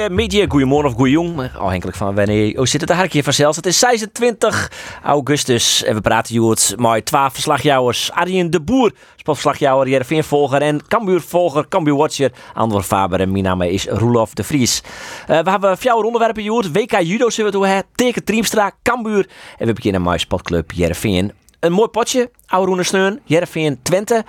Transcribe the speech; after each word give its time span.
Goedemiddag, 0.00 0.48
goedemorgen 0.48 0.90
of 0.90 0.96
goedjong. 0.96 1.50
Afhankelijk 1.56 1.96
van 1.96 2.14
wanneer 2.14 2.46
je 2.46 2.66
zit 2.66 2.80
het 2.80 2.90
eigenlijk 2.90 3.12
hier 3.12 3.22
vanzelfs. 3.22 3.56
Het 3.56 3.66
is 3.66 3.78
26 3.78 4.70
augustus 5.02 5.84
en 5.84 5.94
we 5.94 6.00
praten 6.00 6.34
hier 6.34 6.76
met 6.76 7.04
12 7.04 7.32
verslagjouwers. 7.32 8.12
Arjen 8.12 8.50
de 8.50 8.60
Boer, 8.60 8.92
sportverslagjouwer, 9.16 9.88
Jereveen-volger 9.88 10.62
en 10.62 10.86
Cambuur-volger, 10.88 11.68
Cambuur-watcher. 11.68 12.32
Andor 12.54 12.82
Faber 12.82 13.20
en 13.20 13.32
mijn 13.32 13.44
naam 13.44 13.62
is 13.62 13.86
Roelof 13.86 14.34
de 14.34 14.44
Vries. 14.44 14.82
Uh, 15.30 15.40
we 15.40 15.50
hebben 15.50 15.78
vier 15.78 15.94
onderwerpen 15.94 16.42
hier. 16.42 16.70
WK 16.72 17.00
Judo 17.00 17.30
zullen 17.30 17.60
we 17.60 17.66
hè. 17.66 17.80
Teken 17.94 18.24
Triemstra, 18.24 18.72
Cambuur. 18.82 19.28
En 19.58 19.66
we 19.66 19.72
beginnen 19.72 20.02
met 20.02 20.20
sportclub 20.20 20.72
Jereveen. 20.72 21.32
Een 21.60 21.72
mooi 21.72 21.88
potje, 21.88 22.30
Oude 22.46 22.82
Steun, 22.82 23.20
Jereveen 23.24 23.78
Twente. 23.82 24.24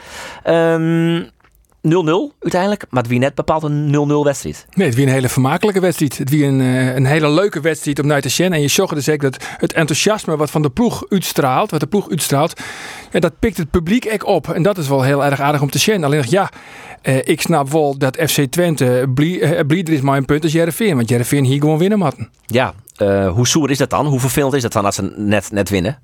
Um, 0.48 1.31
0-0 1.88 1.90
uiteindelijk, 2.40 2.85
maar 2.90 3.02
het 3.02 3.12
wie 3.12 3.20
net 3.20 3.35
bepaald 3.35 3.63
een 3.63 4.09
0-0 4.09 4.23
wedstrijd. 4.23 4.66
Nee, 4.73 4.88
het 4.88 4.95
wie 4.95 5.05
een 5.05 5.12
hele 5.12 5.30
vermakelijke 5.30 5.80
wedstrijd. 5.80 6.17
Het 6.17 6.30
wie 6.30 6.45
een, 6.45 6.62
eh, 6.62 6.95
een 6.95 7.05
hele 7.05 7.30
leuke 7.30 7.59
wedstrijd 7.59 7.99
om 7.99 8.07
naar 8.07 8.21
te 8.21 8.30
zien. 8.30 8.54
En 8.54 8.62
je 8.62 8.67
zag 8.67 8.94
dus 8.94 9.09
ook 9.09 9.21
dat 9.21 9.38
het 9.57 9.73
enthousiasme 9.73 10.38
wat 10.38 10.52
van 10.52 10.62
de 10.62 10.70
ploeg 10.70 11.04
uitstraalt, 11.09 11.71
wat 11.71 11.80
de 11.80 11.88
ploeg 11.88 12.09
uitstraalt, 12.09 12.62
ja, 13.12 13.20
dat 13.20 13.40
pikt 13.40 13.57
het 13.57 13.71
publiek 13.71 14.09
ook 14.13 14.26
op. 14.26 14.49
En 14.49 14.63
dat 14.63 14.77
is 14.77 14.88
wel 14.88 15.02
heel 15.02 15.26
erg 15.26 15.40
aardig 15.40 15.62
om 15.62 15.70
te 15.70 15.80
zien. 15.80 16.04
Alleen 16.04 16.23
ja, 16.27 16.49
eh, 17.02 17.17
ik 17.23 17.41
snap 17.41 17.70
wel 17.70 17.98
dat 17.98 18.16
FC 18.16 18.41
Twente 18.41 19.12
blieder 19.68 19.93
is 19.93 20.02
maar 20.02 20.18
een 20.18 20.26
punt 20.26 20.43
als 20.43 20.52
Jereveen. 20.52 20.96
Want 20.96 21.09
Jereveen 21.09 21.43
hier 21.43 21.59
gewoon 21.59 21.77
winnen 21.77 21.99
matten. 21.99 22.29
Ja, 22.46 22.74
uh, 22.98 23.32
hoe 23.32 23.48
zoer 23.48 23.70
is 23.70 23.77
dat 23.77 23.90
dan? 23.90 24.05
Hoe 24.05 24.20
vervelend 24.20 24.54
is 24.54 24.62
dat 24.62 24.74
dan 24.74 24.85
als 24.85 24.96
ze 24.96 25.13
net, 25.15 25.52
net 25.52 25.70
winnen? 25.70 25.99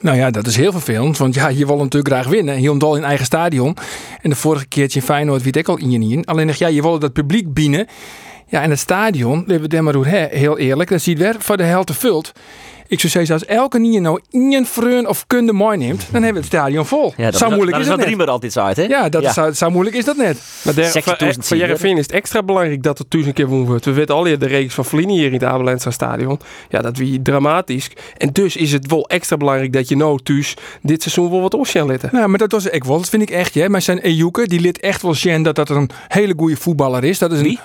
Nou 0.00 0.16
ja, 0.16 0.30
dat 0.30 0.46
is 0.46 0.56
heel 0.56 0.72
vervelend. 0.72 1.18
Want 1.18 1.34
ja, 1.34 1.48
je 1.48 1.66
wil 1.66 1.76
natuurlijk 1.76 2.14
graag 2.14 2.26
winnen. 2.26 2.54
Hier 2.54 2.78
dol 2.78 2.96
in 2.96 3.04
eigen 3.04 3.26
stadion. 3.26 3.76
En 4.20 4.30
de 4.30 4.36
vorige 4.36 4.66
keertje 4.66 5.00
in 5.00 5.06
Feyenoord 5.06 5.42
weet 5.42 5.56
ik 5.56 5.68
al 5.68 5.78
in 5.78 5.90
je 5.90 5.98
niet 5.98 6.12
in. 6.12 6.24
Alleen 6.24 6.50
ja, 6.54 6.66
je 6.66 6.82
wil 6.82 6.98
dat 6.98 7.12
publiek 7.12 7.52
binnen. 7.52 7.86
Ja, 8.52 8.62
en 8.62 8.70
het 8.70 8.78
stadion, 8.78 9.44
we 9.46 9.80
maar 9.80 10.04
heel 10.04 10.58
eerlijk, 10.58 10.90
dat 10.90 11.00
ziet 11.00 11.18
weer 11.18 11.34
voor 11.38 11.56
de 11.56 11.62
helft 11.62 11.96
vult. 11.96 12.32
Ik 12.86 13.00
zou 13.00 13.12
zeggen, 13.12 13.34
als 13.34 13.44
elke 13.44 13.78
niet 13.78 14.00
nou 14.00 14.20
een 14.30 14.66
vreun 14.66 15.08
of 15.08 15.26
kunde 15.26 15.52
mooi 15.52 15.78
neemt, 15.78 16.06
dan 16.10 16.22
hebben 16.22 16.42
we 16.42 16.48
het 16.48 16.58
stadion 16.58 16.86
vol. 16.86 17.12
Ja, 17.16 17.30
dat 17.30 17.40
zo 17.40 17.50
moeilijk 17.50 17.76
is, 17.76 17.86
dat, 17.86 18.00
dat, 18.00 18.16
net. 18.16 18.28
altijd 18.28 18.52
zo 18.52 18.60
uit, 18.60 18.76
hè? 18.76 18.82
Ja, 18.82 19.08
dat 19.08 19.22
Is, 19.22 19.58
zo, 19.58 19.70
moeilijk 19.70 19.96
is 19.96 20.04
dat 20.04 20.16
net. 20.16 20.38
Maar 20.64 20.74
der, 20.74 21.02
voor, 21.02 21.34
voor 21.38 21.56
Jereveen 21.56 21.96
is 21.96 22.02
het 22.02 22.12
extra 22.12 22.42
belangrijk 22.42 22.82
dat 22.82 22.98
het 22.98 23.10
thuis 23.10 23.26
een 23.26 23.32
keer 23.32 23.46
wordt. 23.46 23.84
We 23.84 23.92
weten 23.92 24.14
al 24.14 24.26
je 24.26 24.36
de 24.36 24.46
reeks 24.46 24.74
van 24.74 24.84
Vlini 24.84 25.12
hier 25.12 25.26
in 25.26 25.32
het 25.32 25.44
Abelensa 25.44 25.90
stadion. 25.90 26.40
Ja, 26.68 26.80
dat 26.80 26.96
wie 26.96 27.22
dramatisch. 27.22 27.90
En 28.16 28.32
dus 28.32 28.56
is 28.56 28.72
het 28.72 28.86
wel 28.86 29.08
extra 29.08 29.36
belangrijk 29.36 29.72
dat 29.72 29.88
je 29.88 29.96
nou 29.96 30.18
thuis 30.22 30.56
dit 30.82 31.02
seizoen 31.02 31.30
wel 31.30 31.40
wat 31.40 31.54
opstaan 31.54 31.86
litten. 31.86 32.08
Nou, 32.12 32.28
maar 32.28 32.38
dat 32.38 32.52
was 32.52 32.66
ik 32.66 32.84
wel. 32.84 32.96
Dat 32.96 33.08
vind 33.08 33.22
ik 33.22 33.30
echt, 33.30 33.54
hè. 33.54 33.68
Maar 33.68 33.82
zijn 33.82 33.98
Ejuke, 33.98 34.46
die 34.46 34.60
lid 34.60 34.80
echt 34.80 35.02
wel 35.02 35.14
zien 35.14 35.42
dat 35.42 35.54
dat 35.54 35.70
een 35.70 35.90
hele 36.08 36.34
goede 36.36 36.56
voetballer 36.56 37.04
is. 37.04 37.18
Dat 37.18 37.32
is 37.32 37.40
een, 37.40 37.58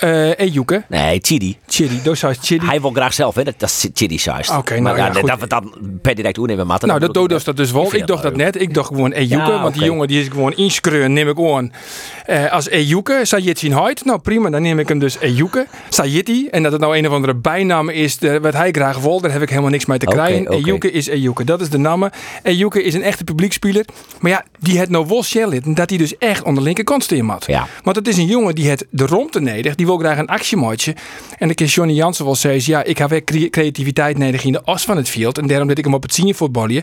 uh, 0.00 0.38
Ejuke? 0.38 0.82
Nee, 0.88 1.18
Chidi. 1.22 1.56
Chidi, 1.66 2.02
dat 2.02 2.14
is 2.14 2.24
Chidi. 2.40 2.66
Hij 2.66 2.80
wil 2.80 2.90
graag 2.90 3.12
zelf, 3.12 3.34
hè? 3.34 3.42
Dat, 3.44 3.62
is 3.62 3.88
Chidi 3.94 4.18
juist. 4.22 4.50
Oké, 4.56 4.72
nou 4.80 4.82
maar, 4.82 4.96
ja, 4.96 5.20
Dat 5.20 5.40
we 5.40 5.46
dat 5.46 5.64
per 6.02 6.14
direct 6.14 6.36
nemen, 6.36 6.66
maar 6.66 6.80
Nou, 6.82 7.00
dat 7.00 7.14
doet 7.14 7.44
dat 7.44 7.56
dus 7.56 7.72
wel. 7.72 7.94
Ik 7.94 8.06
dacht 8.06 8.22
dat 8.22 8.36
net. 8.36 8.60
Ik 8.60 8.74
dacht 8.74 8.88
gewoon 8.88 9.12
ja, 9.16 9.62
want 9.62 9.74
die 9.74 9.84
jongen 9.84 10.08
die 10.08 10.20
is 10.20 10.28
gewoon 10.28 10.52
inschreun, 10.52 11.12
neem 11.12 11.28
ik 11.28 11.34
gewoon. 11.34 11.72
Uh, 12.26 12.52
als 12.52 12.68
Ejuke, 12.68 13.20
Sayit 13.22 13.58
zien 13.58 13.72
huid. 13.72 14.04
Nou 14.04 14.18
prima, 14.18 14.50
dan 14.50 14.62
neem 14.62 14.78
ik 14.78 14.88
hem 14.88 14.98
dus 14.98 15.18
Ejuke. 15.20 15.66
Sayiti. 15.88 16.48
En 16.48 16.62
dat 16.62 16.72
het 16.72 16.80
nou 16.80 16.96
een 16.96 17.06
of 17.06 17.12
andere 17.12 17.34
bijnaam 17.34 17.88
is, 17.88 18.18
de, 18.18 18.40
wat 18.40 18.52
hij 18.52 18.70
graag 18.70 18.98
wil, 18.98 19.20
daar 19.20 19.32
heb 19.32 19.42
ik 19.42 19.48
helemaal 19.48 19.70
niks 19.70 19.86
mee 19.86 19.98
te 19.98 20.06
krijgen. 20.06 20.40
Okay, 20.40 20.58
Ejuke 20.58 20.90
is 20.90 21.06
Ejuke, 21.06 21.44
dat 21.44 21.60
is 21.60 21.70
de 21.70 21.78
naam. 21.78 22.10
Ejuke 22.42 22.82
is 22.82 22.94
een 22.94 23.02
echte 23.02 23.24
publiekspeler. 23.24 23.84
Maar 24.20 24.30
ja, 24.30 24.44
die 24.58 24.78
het 24.78 24.90
nou 24.90 25.06
wel 25.06 25.24
shell 25.24 25.60
dat 25.64 25.88
hij 25.88 25.98
dus 25.98 26.18
echt 26.18 26.42
onder 26.42 26.54
de 26.54 26.62
linkerkant 26.62 27.02
steen 27.02 27.28
had. 27.28 27.44
Ja. 27.46 27.66
Want 27.82 27.96
het 27.96 28.08
is 28.08 28.16
een 28.16 28.26
jongen 28.26 28.54
die 28.54 28.68
het 28.68 28.86
de 28.90 29.06
romte 29.06 29.40
neder, 29.40 29.76
die 29.82 29.90
wil 29.90 29.98
graag 29.98 30.18
een 30.18 30.26
actie 30.26 30.40
actiemaatje. 30.56 30.94
En 31.38 31.46
dan 31.46 31.54
kan 31.54 31.66
Johnny 31.66 31.94
Jansen 31.94 32.24
wel 32.24 32.34
zeggen, 32.34 32.72
ja, 32.72 32.82
ik 32.82 32.98
heb 32.98 33.10
weer 33.10 33.50
creativiteit 33.50 34.18
nodig 34.18 34.44
in 34.44 34.52
de 34.52 34.62
as 34.64 34.84
van 34.84 34.96
het 34.96 35.08
veld. 35.08 35.38
En 35.38 35.46
daarom 35.46 35.68
dat 35.68 35.78
ik 35.78 35.84
hem 35.84 35.94
op 35.94 36.02
het 36.02 36.14
zien 36.14 36.34
voetballen. 36.34 36.82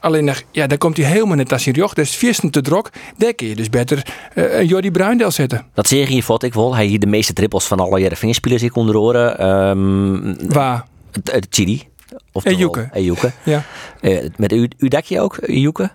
Alleen, 0.00 0.34
ja, 0.50 0.66
dan 0.66 0.78
komt 0.78 0.96
hij 0.96 1.06
helemaal 1.06 1.36
net 1.36 1.52
als 1.52 1.64
hij 1.64 1.72
joch. 1.72 1.94
Dus 1.94 2.16
viersten 2.16 2.50
te 2.50 2.60
drok, 2.60 2.90
daar 3.16 3.34
kun 3.34 3.46
je 3.46 3.54
dus 3.54 3.70
beter 3.70 4.06
uh, 4.34 4.62
Jordi 4.62 4.90
Bruindel 4.90 5.30
zetten. 5.30 5.66
Dat 5.74 5.86
zeg 5.86 6.08
je 6.08 6.22
voor 6.22 6.44
ik 6.44 6.54
wel. 6.54 6.74
Hij 6.74 6.86
hier 6.86 6.98
de 6.98 7.06
meeste 7.06 7.32
trippels 7.32 7.66
van 7.66 7.80
alle 7.80 8.00
jaren 8.00 8.34
spelers 8.34 8.62
ik 8.62 8.76
onder 8.76 8.96
oren. 8.96 9.46
Um, 9.46 10.48
Waar? 10.48 10.86
Chidi. 11.50 11.82
Of 12.32 12.44
Ejuke. 12.44 12.88
Ejuke. 12.92 13.32
Ja. 13.42 13.62
Uh, 14.00 14.18
met 14.36 14.52
u, 14.52 14.68
u 14.78 14.88
dakje 14.88 15.20
ook, 15.20 15.38
Ejuke? 15.40 15.90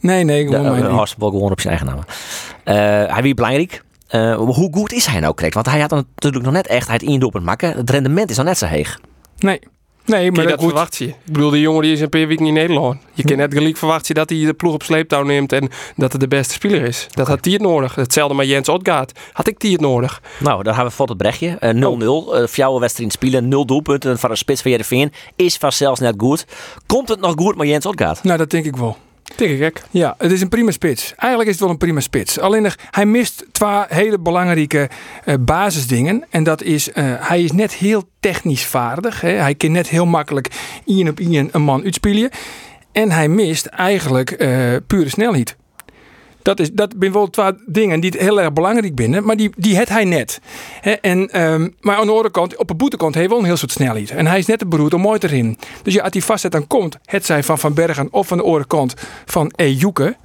Nee, 0.00 0.24
nee, 0.24 0.46
gewoon 0.46 0.78
uh, 0.78 0.94
Hartstikke 0.94 1.30
gewoon 1.30 1.50
op 1.50 1.60
zijn 1.60 1.76
eigen 1.78 1.94
naam. 1.94 2.04
Uh, 3.08 3.12
hij 3.14 3.22
wie 3.22 3.34
belangrijk. 3.34 3.82
Uh, 4.14 4.36
hoe 4.36 4.70
goed 4.72 4.92
is 4.92 5.06
hij 5.06 5.20
nou, 5.20 5.34
Kreeg? 5.34 5.54
Want 5.54 5.66
hij 5.66 5.80
had 5.80 5.90
dan 5.90 6.06
natuurlijk 6.14 6.44
nog 6.44 6.54
net 6.54 6.66
echt 6.66 6.88
het 6.88 7.02
indoelpunt 7.02 7.44
maken. 7.44 7.76
Het 7.76 7.90
rendement 7.90 8.30
is 8.30 8.38
al 8.38 8.44
net 8.44 8.58
zo 8.58 8.66
heeg. 8.66 9.00
Nee. 9.38 9.60
Nee, 10.06 10.32
maar 10.32 10.46
dat, 10.46 10.60
verwacht 10.60 10.96
je. 10.96 11.06
Ik 11.06 11.14
bedoel, 11.24 11.50
de 11.50 11.60
jongen 11.60 11.82
die 11.82 11.92
is 11.92 12.00
een 12.00 12.08
paar 12.08 12.26
weken 12.26 12.46
in 12.46 12.52
Nederland. 12.52 13.00
Je 13.12 13.22
kan 13.22 13.36
net 13.36 13.54
gelijk 13.54 13.76
verwachten 13.76 14.14
dat 14.14 14.30
hij 14.30 14.44
de 14.44 14.54
ploeg 14.54 14.74
op 14.74 14.82
sleeptouw 14.82 15.22
neemt 15.22 15.52
en 15.52 15.68
dat 15.96 16.12
het 16.12 16.20
de 16.20 16.28
beste 16.28 16.54
speler 16.54 16.82
is. 16.82 17.06
Dat 17.10 17.26
had 17.26 17.44
hij 17.44 17.52
het 17.52 17.62
nodig. 17.62 17.94
Hetzelfde 17.94 18.34
met 18.34 18.46
Jens 18.46 18.68
Otgaard. 18.68 19.18
Had 19.32 19.46
ik 19.46 19.60
die 19.60 19.72
het 19.72 19.80
nodig? 19.80 20.22
Nou, 20.38 20.62
dan 20.62 20.72
hebben 20.74 20.90
we 20.90 20.96
voor 20.96 21.08
het 21.08 21.16
brechtje. 21.16 21.58
0-0. 21.58 21.58
Uh, 21.60 22.40
uh, 22.40 22.46
Fjouwe 22.46 22.80
wedstrijd 22.80 23.12
spelen. 23.12 23.48
0 23.48 23.66
doelpunten 23.66 24.18
van 24.18 24.30
een 24.30 24.36
spits 24.36 24.62
van 24.62 24.70
Jereveen. 24.70 25.12
Is 25.36 25.58
zelfs 25.68 26.00
net 26.00 26.14
goed. 26.16 26.46
Komt 26.86 27.08
het 27.08 27.20
nog 27.20 27.34
goed 27.36 27.56
met 27.56 27.68
Jens 27.68 27.86
Otgaard? 27.86 28.22
Nou, 28.22 28.38
dat 28.38 28.50
denk 28.50 28.64
ik 28.64 28.76
wel. 28.76 28.96
Tegen 29.36 29.56
gek. 29.56 29.82
Ja, 29.90 30.14
het 30.18 30.32
is 30.32 30.40
een 30.40 30.48
prima 30.48 30.70
spits. 30.70 31.14
Eigenlijk 31.16 31.50
is 31.50 31.54
het 31.54 31.64
wel 31.64 31.72
een 31.72 31.78
prima 31.78 32.00
spits. 32.00 32.38
Alleen 32.38 32.70
hij 32.90 33.06
mist 33.06 33.44
twee 33.52 33.84
hele 33.88 34.18
belangrijke 34.18 34.88
uh, 35.24 35.34
basisdingen. 35.40 36.24
En 36.30 36.42
dat 36.44 36.62
is, 36.62 36.88
uh, 36.88 36.94
hij 37.18 37.42
is 37.42 37.52
net 37.52 37.72
heel 37.72 38.08
technisch 38.20 38.66
vaardig. 38.66 39.20
Hè. 39.20 39.30
Hij 39.30 39.54
kan 39.54 39.72
net 39.72 39.88
heel 39.88 40.06
makkelijk 40.06 40.48
ien 40.84 41.08
op 41.08 41.20
ien 41.20 41.48
een 41.52 41.62
man 41.62 41.84
uitspelen. 41.84 42.30
En 42.92 43.10
hij 43.10 43.28
mist 43.28 43.66
eigenlijk 43.66 44.42
uh, 44.42 44.76
pure 44.86 45.08
snelheid. 45.08 45.56
Dat, 46.44 46.60
is, 46.60 46.72
dat 46.72 46.94
zijn 46.98 47.12
wel 47.12 47.30
twee 47.30 47.52
dingen 47.66 48.00
die 48.00 48.14
heel 48.18 48.40
erg 48.40 48.52
belangrijk 48.52 48.92
zijn, 48.96 49.24
maar 49.24 49.36
die, 49.36 49.50
die 49.56 49.76
het 49.76 49.88
hij 49.88 50.04
net. 50.04 50.40
en, 51.00 51.42
um, 51.42 51.74
maar 51.80 51.96
aan 51.96 52.06
de 52.06 52.10
andere 52.10 52.30
kant, 52.30 52.56
op 52.56 52.68
de 52.68 52.74
boetekant 52.74 53.14
heeft 53.14 53.26
hij 53.26 53.34
wel 53.34 53.38
een 53.38 53.44
heel 53.44 53.56
soort 53.56 53.72
snelheid. 53.72 54.10
En 54.10 54.26
hij 54.26 54.38
is 54.38 54.46
net 54.46 54.58
te 54.58 54.66
beroerd 54.66 54.94
om 54.94 55.00
mooi 55.00 55.18
erin. 55.22 55.58
Dus 55.82 55.94
ja, 55.94 56.02
als 56.02 56.12
hij 56.12 56.22
vastzet 56.22 56.52
dan 56.52 56.66
komt, 56.66 56.96
het 57.04 57.26
zijn 57.26 57.44
van 57.44 57.58
Van 57.58 57.74
Bergen 57.74 58.08
of 58.10 58.26
van 58.26 58.36
de 58.36 58.44
andere 58.44 58.66
kant 58.66 58.94
van 59.24 59.52
Ejuke. 59.56 60.16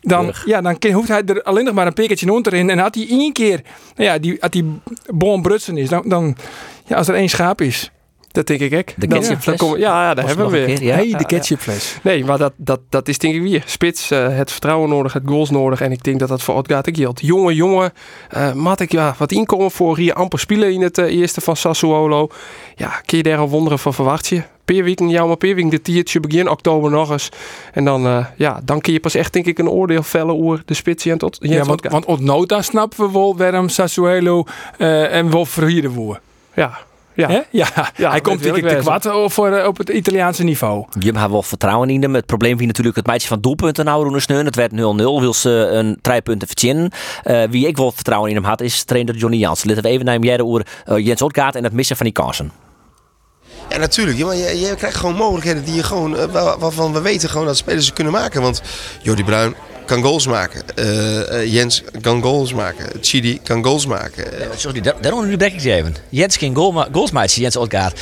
Dan, 0.00 0.32
ja, 0.44 0.60
dan 0.60 0.92
hoeft 0.92 1.08
hij 1.08 1.24
er 1.24 1.42
alleen 1.42 1.64
nog 1.64 1.74
maar 1.74 1.86
een 1.86 1.92
piketje 1.92 2.32
onderin. 2.32 2.70
En 2.70 2.78
had 2.78 2.94
hij 2.94 3.06
één 3.08 3.32
keer, 3.32 3.62
nou 3.94 4.08
ja, 4.08 4.18
die, 4.18 4.42
als 4.42 4.50
die 4.50 4.80
bon 5.14 5.42
brutsen 5.42 5.76
is, 5.76 5.88
dan, 5.88 6.02
dan 6.06 6.36
ja, 6.84 6.96
als 6.96 7.08
er 7.08 7.14
één 7.14 7.28
schaap 7.28 7.60
is, 7.60 7.90
dat 8.34 8.46
denk 8.46 8.60
ik 8.60 8.74
ook. 8.74 8.88
De 8.96 9.06
ketchupfles? 9.06 9.60
Ja, 9.60 9.76
ja, 9.76 10.14
daar 10.14 10.26
hebben 10.26 10.50
we 10.50 10.66
weer. 10.66 10.82
ja. 10.82 10.94
Hey, 10.94 11.14
de 11.18 11.26
ketchupfles. 11.26 11.98
Nee, 12.02 12.24
maar 12.24 12.38
dat, 12.38 12.52
dat, 12.56 12.80
dat 12.88 13.08
is 13.08 13.18
denk 13.18 13.34
ik 13.34 13.42
weer. 13.42 13.62
Spits, 13.66 14.12
uh, 14.12 14.36
het 14.36 14.50
vertrouwen 14.50 14.88
nodig, 14.88 15.12
het 15.12 15.22
goals 15.26 15.50
nodig. 15.50 15.80
En 15.80 15.92
ik 15.92 16.04
denk 16.04 16.18
dat 16.18 16.28
dat 16.28 16.42
voor 16.42 16.54
Odgaard 16.54 16.88
ook 16.88 16.96
geldt. 16.96 17.20
Jonge, 17.20 17.54
jongen, 17.54 17.92
uh, 18.36 18.52
mat 18.52 18.80
ik 18.80 18.92
ja, 18.92 19.14
wat 19.18 19.32
inkomen 19.32 19.70
voor 19.70 19.96
hier 19.96 20.14
amper 20.14 20.38
spelen 20.38 20.72
in 20.72 20.82
het 20.82 20.98
uh, 20.98 21.04
eerste 21.04 21.40
van 21.40 21.56
Sassuolo. 21.56 22.28
Ja, 22.74 23.00
kun 23.04 23.16
je 23.16 23.22
daar 23.22 23.38
een 23.38 23.48
wonderen 23.48 23.78
van 23.78 23.94
verwacht 23.94 24.26
je? 24.26 24.42
Peerweken, 24.64 25.08
ja, 25.08 25.26
maar 25.26 25.36
Peerweken 25.36 25.70
de 25.70 25.82
tiertje 25.82 26.20
begin 26.20 26.48
oktober 26.48 26.90
nog 26.90 27.10
eens. 27.10 27.28
En 27.72 27.84
dan, 27.84 28.06
uh, 28.06 28.26
ja, 28.36 28.60
dan 28.64 28.80
kun 28.80 28.92
je 28.92 29.00
pas 29.00 29.14
echt 29.14 29.32
denk 29.32 29.46
ik 29.46 29.58
een 29.58 29.68
oordeel 29.68 30.02
vellen 30.02 30.38
over 30.38 30.62
de 30.64 30.74
spits 30.74 31.06
en 31.06 31.18
tot. 31.18 31.36
Ja, 31.40 31.64
want, 31.64 31.86
want 31.86 32.04
ontnota 32.04 32.62
snappen 32.62 33.06
we 33.06 33.12
wel 33.12 33.36
waarom 33.36 33.68
Sassuolo 33.68 34.44
uh, 34.78 35.14
en 35.14 35.30
wel 35.30 35.46
verhieren 35.46 35.90
worden. 35.90 36.22
Ja, 36.54 36.78
ja. 37.14 37.44
ja. 37.50 37.68
Ja, 37.96 38.10
hij 38.10 38.20
komt 38.20 38.42
denk 38.42 38.56
ik 38.56 38.68
te 38.68 38.74
kwad 38.74 39.08
voor, 39.32 39.48
eh, 39.48 39.66
op 39.66 39.78
het 39.78 39.88
Italiaanse 39.88 40.44
niveau. 40.44 40.86
Je 40.98 41.12
hebt 41.12 41.30
wel 41.30 41.42
vertrouwen 41.42 41.90
in 41.90 42.02
hem. 42.02 42.14
Het 42.14 42.26
probleem 42.26 42.56
wie 42.56 42.66
natuurlijk 42.66 42.96
het 42.96 43.06
meisje 43.06 43.28
van 43.28 43.40
doelpunten 43.40 43.84
nou 43.84 44.08
doen 44.08 44.20
sneun. 44.20 44.44
Het 44.44 44.56
werd 44.56 44.72
0-0, 44.72 44.74
wil 45.20 45.34
ze 45.34 45.50
een 45.50 45.98
drie 46.00 46.22
punten 46.22 46.48
verzinnen. 46.48 46.90
Uh, 47.24 47.42
wie 47.50 47.66
ik 47.66 47.76
wel 47.76 47.92
vertrouwen 47.92 48.30
in 48.30 48.36
hem 48.36 48.44
had 48.44 48.60
is 48.60 48.84
trainer 48.84 49.14
Johnny 49.14 49.38
Jansen. 49.38 49.68
Laten 49.68 49.82
we 49.82 49.88
even 49.88 50.04
naar 50.04 50.14
hem 50.14 50.24
jaren 50.24 50.46
over 50.46 50.66
uh, 50.86 51.06
Jens 51.06 51.22
Otkaart 51.22 51.54
en 51.54 51.64
het 51.64 51.72
missen 51.72 51.96
van 51.96 52.06
die 52.06 52.14
kansen. 52.14 52.52
Ja, 53.68 53.78
natuurlijk. 53.78 54.18
Je, 54.18 54.24
je, 54.24 54.60
je, 54.60 54.74
krijgt 54.74 54.96
gewoon 54.96 55.14
mogelijkheden 55.14 55.64
die 55.64 55.74
je 55.74 55.82
gewoon, 55.82 56.14
uh, 56.14 56.24
waarvan 56.58 56.92
we 56.92 57.00
weten 57.00 57.28
gewoon 57.28 57.46
dat 57.46 57.56
spelers 57.56 57.86
ze 57.86 57.92
kunnen 57.92 58.12
maken. 58.12 58.42
Want 58.42 58.62
Jordi 59.02 59.24
Bruin 59.24 59.54
kan 59.84 60.02
goals 60.02 60.26
maken. 60.26 60.62
Uh, 60.78 61.52
Jens 61.52 61.82
kan 62.00 62.22
goals 62.22 62.54
maken. 62.54 62.86
Chidi 63.00 63.40
kan 63.42 63.64
goals 63.64 63.86
maken. 63.86 64.24
Uh, 64.40 64.46
sorry, 64.56 64.80
daar, 64.80 64.94
daarom 65.00 65.20
onderbreek 65.20 65.52
ik 65.52 65.64
even. 65.64 65.96
Jens 66.08 66.38
kan 66.38 66.54
goal, 66.54 66.84
goals 66.92 67.10
maken, 67.10 67.40
Jens 67.40 67.56
Odgaard. 67.56 68.00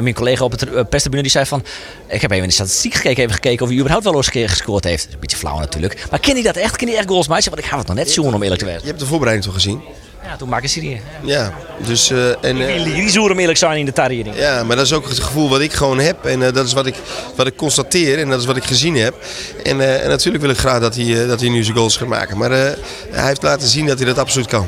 mijn 0.00 0.14
collega 0.14 0.44
op 0.44 0.50
het 0.50 0.66
uh, 0.66 1.22
die 1.22 1.28
zei 1.28 1.46
van... 1.46 1.64
Ik 2.06 2.20
heb 2.20 2.30
even 2.30 2.42
in 2.42 2.48
de 2.48 2.54
statistiek 2.54 2.94
gekeken, 2.94 3.22
even 3.22 3.34
gekeken 3.34 3.62
of 3.62 3.68
hij 3.68 3.78
überhaupt 3.78 4.04
wel 4.04 4.16
eens 4.16 4.26
een 4.26 4.32
keer 4.32 4.48
gescoord 4.48 4.84
heeft. 4.84 5.08
Een 5.12 5.20
beetje 5.20 5.36
flauw 5.36 5.58
natuurlijk. 5.58 6.06
Maar 6.10 6.20
ken 6.20 6.34
hij 6.34 6.42
dat 6.42 6.56
echt? 6.56 6.76
Ken 6.76 6.88
hij 6.88 6.96
echt 6.96 7.08
goals 7.08 7.28
maken? 7.28 7.50
Want 7.50 7.58
ik 7.58 7.64
ga 7.64 7.78
het 7.78 7.86
nog 7.86 7.96
net 7.96 8.10
zoen 8.10 8.34
om 8.34 8.42
eerlijk 8.42 8.60
te 8.60 8.66
zijn. 8.66 8.80
Je 8.80 8.86
hebt 8.86 9.00
de 9.00 9.06
voorbereiding 9.06 9.46
toch 9.46 9.54
gezien? 9.62 9.80
Ja, 10.24 10.36
toen 10.36 10.48
maken 10.48 10.68
ze 10.68 10.80
die. 10.80 11.00
Ja, 11.22 11.52
dus... 11.86 12.10
Uh, 12.10 12.44
en, 12.44 12.56
uh, 12.56 12.84
die, 12.84 13.10
die 13.10 13.20
om 13.20 13.38
eerlijk 13.38 13.58
zijn 13.58 13.78
in 13.78 13.84
de 13.84 13.92
tarriering. 13.92 14.36
Ja, 14.36 14.64
maar 14.64 14.76
dat 14.76 14.84
is 14.84 14.92
ook 14.92 15.08
het 15.08 15.20
gevoel 15.20 15.48
wat 15.48 15.60
ik 15.60 15.72
gewoon 15.72 15.98
heb. 15.98 16.24
En 16.24 16.40
uh, 16.40 16.52
dat 16.52 16.66
is 16.66 16.72
wat 16.72 16.86
ik, 16.86 16.94
wat 17.36 17.46
ik 17.46 17.56
constateer 17.56 18.18
en 18.18 18.28
dat 18.28 18.40
is 18.40 18.46
wat 18.46 18.56
ik 18.56 18.64
gezien 18.64 18.96
heb. 18.96 19.14
En, 19.62 20.02
en 20.02 20.08
natuurlijk 20.08 20.44
wil 20.44 20.52
ik 20.52 20.58
graag 20.58 20.80
dat 20.80 20.94
hij, 20.94 21.26
dat 21.26 21.40
hij 21.40 21.48
nu 21.48 21.62
zijn 21.62 21.76
goals 21.76 21.96
gaat 21.96 22.08
maken. 22.08 22.38
Maar 22.38 22.50
hij 22.50 22.76
heeft 23.10 23.42
laten 23.42 23.68
zien 23.68 23.86
dat 23.86 23.98
hij 23.98 24.06
dat 24.06 24.18
absoluut 24.18 24.48
kan. 24.48 24.66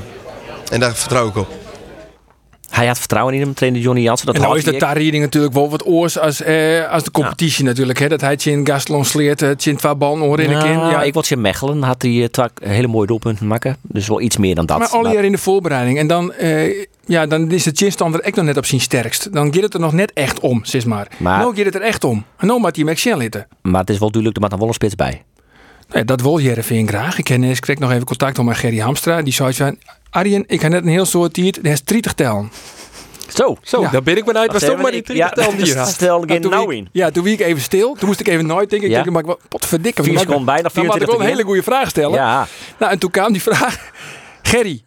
En 0.71 0.81
daar 0.81 0.95
vertrouw 0.95 1.29
ik 1.29 1.37
op. 1.37 1.64
Hij 2.71 2.87
had 2.87 2.99
vertrouwen 2.99 3.35
in 3.35 3.41
hem, 3.41 3.55
trainde 3.55 3.81
Johnny 3.81 4.03
Jansen. 4.03 4.27
Dat 4.27 4.35
en 4.35 4.41
nou 4.41 4.57
is 4.59 4.65
de 4.65 4.77
tarrieding 4.77 5.23
natuurlijk 5.23 5.55
wel 5.55 5.71
wat 5.71 5.87
oors 5.87 6.19
als, 6.19 6.43
eh, 6.43 6.91
als 6.91 7.05
de 7.05 7.11
competitie 7.11 7.65
natuurlijk. 7.65 7.99
Hè? 7.99 8.09
Dat 8.09 8.21
hij 8.21 8.37
Chin 8.37 8.67
Gastelon 8.67 9.05
sleert, 9.05 9.43
uh, 9.43 9.51
Chin 9.57 9.77
twee 9.77 9.95
ballen 9.95 10.23
in. 10.41 10.51
Nou, 10.51 10.91
Ja, 10.91 11.03
ik 11.03 11.15
word 11.15 11.31
in 11.31 11.41
Mechelen, 11.41 11.83
had 11.83 12.03
hij 12.03 12.23
eh, 12.23 12.25
twee 12.29 12.49
hele 12.63 12.87
mooie 12.87 13.07
doelpunten 13.07 13.47
maken. 13.47 13.77
Dus 13.83 14.09
wel 14.09 14.21
iets 14.21 14.37
meer 14.37 14.55
dan 14.55 14.67
dat. 14.67 14.79
maar 14.79 14.89
al 14.89 15.13
jaar 15.13 15.25
in 15.25 15.33
de 15.33 15.39
voorbereiding. 15.39 15.99
En 15.99 16.07
dan, 16.07 16.33
eh, 16.33 16.87
ja, 17.07 17.27
dan 17.27 17.51
is 17.51 17.63
de 17.63 17.71
chinstander 17.75 18.21
echt 18.21 18.37
nog 18.37 18.45
net 18.45 18.57
op 18.57 18.67
zijn 18.67 18.81
sterkst. 18.81 19.33
Dan 19.33 19.55
gaat 19.55 19.63
het 19.63 19.75
er 19.75 19.81
nog 19.81 19.93
net 19.93 20.13
echt 20.13 20.41
om, 20.41 20.65
zeg 20.65 20.85
maar. 20.87 21.09
Maar- 21.17 21.39
Nou 21.39 21.57
gaat 21.57 21.65
het 21.65 21.75
er 21.75 21.81
echt 21.83 22.05
om. 22.05 22.25
En 22.37 22.47
nou 22.47 22.61
moet 22.61 22.77
hij 22.77 22.85
Maxien 22.85 23.17
litten. 23.17 23.47
maar 23.63 23.81
het 23.81 23.91
is 23.91 23.99
wel 23.99 24.11
duidelijk, 24.11 24.43
er 24.53 24.59
wel 24.59 24.69
een 24.69 24.75
spits 24.75 24.95
bij. 24.95 25.23
Nee, 25.93 26.05
dat 26.05 26.21
wil 26.21 26.39
Jereveen 26.39 26.89
graag. 26.89 27.19
Ik, 27.19 27.25
ken, 27.25 27.43
ik 27.45 27.61
kreeg 27.61 27.79
nog 27.79 27.91
even 27.93 28.05
contact 28.05 28.43
met 28.43 28.57
Gerry 28.57 28.79
Hamstra. 28.79 29.23
Die 29.23 29.33
zei 29.33 29.53
van, 29.55 29.79
Arjen, 30.11 30.45
ik 30.47 30.61
heb 30.61 30.71
net 30.71 30.83
een 30.83 30.89
heel 30.89 31.05
soort 31.05 31.35
tijd. 31.35 31.55
Dat 31.55 31.73
is 31.73 31.85
30 31.85 32.13
tellen. 32.13 32.51
Zo. 33.35 33.57
Zo, 33.63 33.81
Ja. 33.81 33.91
daar 33.91 34.03
ben 34.03 34.17
ik 34.17 34.25
benieuwd. 34.25 34.53
Was 34.53 34.63
toch 34.65 34.81
maar 34.83 34.91
die 34.91 35.01
ik- 35.01 35.07
30 35.07 35.47
ja, 35.47 35.65
die 35.65 35.77
had. 35.79 35.89
Stel 35.89 36.21
geen 36.27 36.41
nou 36.41 36.75
in. 36.75 36.89
Ja, 36.93 37.11
toen 37.11 37.25
wie 37.25 37.33
ik 37.33 37.41
even 37.41 37.63
stil. 37.63 37.95
Toen 37.99 38.09
moest 38.09 38.21
ik 38.21 38.29
even 38.29 38.47
nooit 38.47 38.71
denken. 38.71 38.89
Ik 38.89 38.95
Ja. 38.95 39.03
denk, 39.03 39.15
maar 39.25 39.35
ik, 39.35 39.39
wat 39.49 39.67
verdikken. 39.67 40.05
Vier 40.05 40.19
seconden 40.19 40.45
bijna, 40.45 40.63
Dan 40.63 40.71
moet 40.75 40.85
ik 40.85 40.91
24 40.91 41.17
wel 41.17 41.21
een 41.27 41.33
hele 41.33 41.43
goede 41.47 41.63
vraag 41.63 41.89
stellen. 41.89 42.13
Ja. 42.19 42.47
Nou, 42.79 42.93
en 42.93 42.99
toen 42.99 43.11
kwam 43.11 43.33
die 43.33 43.43
vraag. 43.43 43.91
Gerry. 44.43 44.83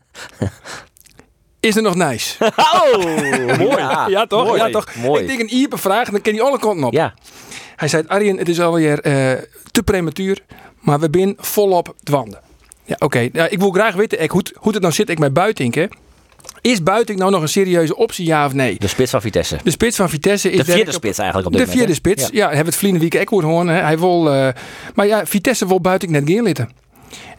Is 1.59 1.75
er 1.75 1.81
nog 1.81 1.95
nice? 1.95 2.35
Oh, 2.83 3.57
mooi. 3.57 3.81
Ja, 4.07 4.25
toch? 4.27 4.45
Mooi. 4.45 4.61
Ja, 4.61 4.69
toch? 4.69 4.95
Mooi. 4.95 5.21
Ik 5.21 5.27
denk 5.27 5.39
een 5.39 5.53
iepe 5.55 5.77
vraag, 5.77 6.09
dan 6.09 6.21
ken 6.21 6.33
je 6.33 6.41
alle 6.41 6.59
kanten 6.59 6.83
op. 6.83 6.93
Ja. 6.93 7.13
Hij 7.75 7.87
zei, 7.87 8.03
Arjen, 8.07 8.37
het 8.37 8.49
is 8.49 8.59
alweer 8.59 8.99
eh, 8.99 9.31
te 9.71 9.83
prematuur, 9.83 10.43
maar 10.87 10.99
we 10.99 11.07
zijn 11.11 11.33
volop 11.37 11.95
dwanden. 12.03 12.39
Ja, 12.85 12.95
oké. 12.99 13.29
Ja, 13.33 13.47
ik 13.49 13.59
wil 13.59 13.71
graag 13.71 13.95
weten 13.95 14.21
ik, 14.21 14.31
hoe, 14.31 14.39
het- 14.39 14.53
hoe 14.57 14.71
het 14.73 14.81
nou 14.81 14.93
zit 14.93 15.09
ik 15.09 15.19
met 15.19 15.33
Buitink, 15.33 15.75
hè. 15.75 15.85
Is 16.61 16.83
Buitink 16.83 17.19
nou 17.19 17.31
nog 17.31 17.41
een 17.41 17.47
serieuze 17.49 17.95
optie, 17.95 18.25
ja 18.25 18.45
of 18.45 18.53
nee? 18.53 18.75
De 18.79 18.87
spits 18.87 19.11
van 19.11 19.21
Vitesse. 19.21 19.57
De 19.63 19.71
spits 19.71 19.95
van 19.95 20.09
Vitesse 20.09 20.51
is 20.51 20.57
De 20.65 20.71
vierde 20.71 20.91
spits 20.91 21.17
eigenlijk 21.17 21.47
op 21.49 21.57
dit 21.57 21.65
De 21.65 21.71
vierde 21.71 21.93
spits, 21.93 22.27
ja. 22.31 22.39
hebben 22.39 22.59
we 22.59 22.65
het 22.65 22.75
vliegende 22.75 23.09
week 23.09 23.31
ook 23.33 23.41
horen. 23.41 23.67
Hè. 23.67 23.81
Hij 23.81 23.99
wil, 23.99 24.33
eh, 24.33 24.47
maar 24.95 25.07
ja, 25.07 25.25
Vitesse 25.25 25.67
wil 25.67 25.81
Buitink 25.81 26.11
net 26.11 26.23
geen 26.25 26.43
litten. 26.43 26.69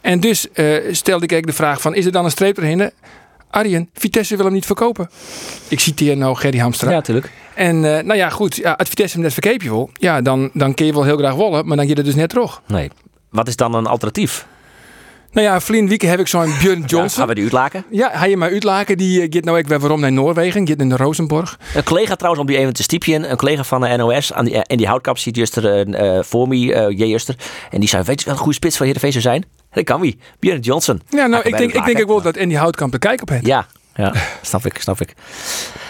En 0.01 0.19
dus 0.19 0.51
eh, 0.51 0.65
stelde 0.91 1.23
ik 1.23 1.31
eigenlijk 1.31 1.45
de 1.45 1.53
vraag 1.53 1.81
van, 1.81 1.95
is 1.95 2.05
er 2.05 2.11
dan 2.11 2.25
een 2.25 2.31
streep 2.31 2.57
erin? 2.57 2.91
Arjen, 3.49 3.89
Vitesse 3.93 4.35
wil 4.35 4.45
hem 4.45 4.53
niet 4.53 4.65
verkopen. 4.65 5.09
Ik 5.67 5.79
citeer 5.79 6.17
nou 6.17 6.35
Gerry 6.35 6.57
Hamstra. 6.59 6.89
Ja, 6.89 6.95
natuurlijk. 6.95 7.31
En 7.55 7.75
eh, 7.97 8.03
nou 8.03 8.17
ja, 8.17 8.29
goed. 8.29 8.55
Ja, 8.55 8.71
als 8.71 8.89
Vitesse 8.89 9.13
hem 9.15 9.23
net 9.23 9.33
verkeepje 9.33 9.69
wil, 9.69 9.89
ja, 9.93 10.21
dan, 10.21 10.49
dan 10.53 10.73
kun 10.73 10.85
je 10.85 10.93
wel 10.93 11.03
heel 11.03 11.17
graag 11.17 11.33
wollen, 11.35 11.67
maar 11.67 11.77
dan 11.77 11.87
je 11.87 11.95
er 11.95 12.03
dus 12.03 12.15
net 12.15 12.29
terug. 12.29 12.61
Nee. 12.67 12.89
Wat 13.29 13.47
is 13.47 13.55
dan 13.55 13.73
een 13.73 13.85
alternatief? 13.85 14.45
Nou 15.31 15.47
ja, 15.47 15.59
vliegende 15.59 15.91
week 15.91 16.01
heb 16.09 16.19
ik 16.19 16.27
zo'n 16.27 16.53
Björn 16.59 16.79
Ja, 16.81 16.85
Johnson. 16.85 17.09
gaan 17.19 17.27
we 17.27 17.33
die 17.33 17.43
uitlaken? 17.43 17.85
Ja, 17.91 18.09
hij 18.11 18.35
maar 18.35 18.49
uitlaken. 18.51 18.97
Die 18.97 19.21
eh, 19.21 19.27
gaat 19.29 19.43
nou 19.43 19.59
ook 19.59 19.67
weer 19.67 19.79
waarom 19.79 19.99
naar 19.99 20.11
Noorwegen. 20.11 20.67
Gaat 20.67 20.79
in 20.79 20.89
de 20.89 20.95
Rosenborg. 20.97 21.59
Een 21.75 21.83
collega 21.83 22.15
trouwens, 22.15 22.41
om 22.41 22.47
die 22.51 22.57
even 22.57 22.73
te 22.73 22.83
stiepje, 22.83 23.15
een 23.27 23.37
collega 23.37 23.63
van 23.63 23.81
de 23.81 23.87
NOS 23.97 24.33
aan 24.33 24.45
die, 24.45 24.63
in 24.67 24.77
die 24.77 24.87
houtkap 24.87 25.17
ziet 25.17 25.35
juster 25.35 25.93
eh, 25.93 26.23
voor 26.23 26.47
me, 26.47 26.73
eh 26.73 27.07
Juster. 27.09 27.35
En 27.71 27.79
die 27.79 27.89
zei, 27.89 28.03
weet 28.03 28.19
je 28.19 28.25
wat 28.25 28.33
een 28.33 28.39
goede 28.39 28.55
spits 28.55 28.77
van 28.77 28.85
Heerenveen 28.85 29.11
zou 29.11 29.23
zijn? 29.23 29.45
Dat 29.71 29.83
kan 29.83 30.01
wie. 30.01 30.19
Björn 30.39 30.59
Johnson. 30.59 31.01
Ja, 31.09 31.25
nou, 31.27 31.43
ik 31.43 31.57
denk, 31.57 31.73
ik 31.73 31.85
denk 31.85 31.97
de 31.97 32.03
ook 32.03 32.09
wel 32.09 32.21
dat 32.21 32.37
Andy 32.37 32.55
Houtkamp 32.55 32.91
de 32.91 32.99
kijk 32.99 33.21
op 33.21 33.29
heeft. 33.29 33.45
Ja, 33.45 33.67
ja. 33.95 34.13
snap 34.41 34.65
ik, 34.65 34.77
snap 34.81 35.01
ik. 35.01 35.13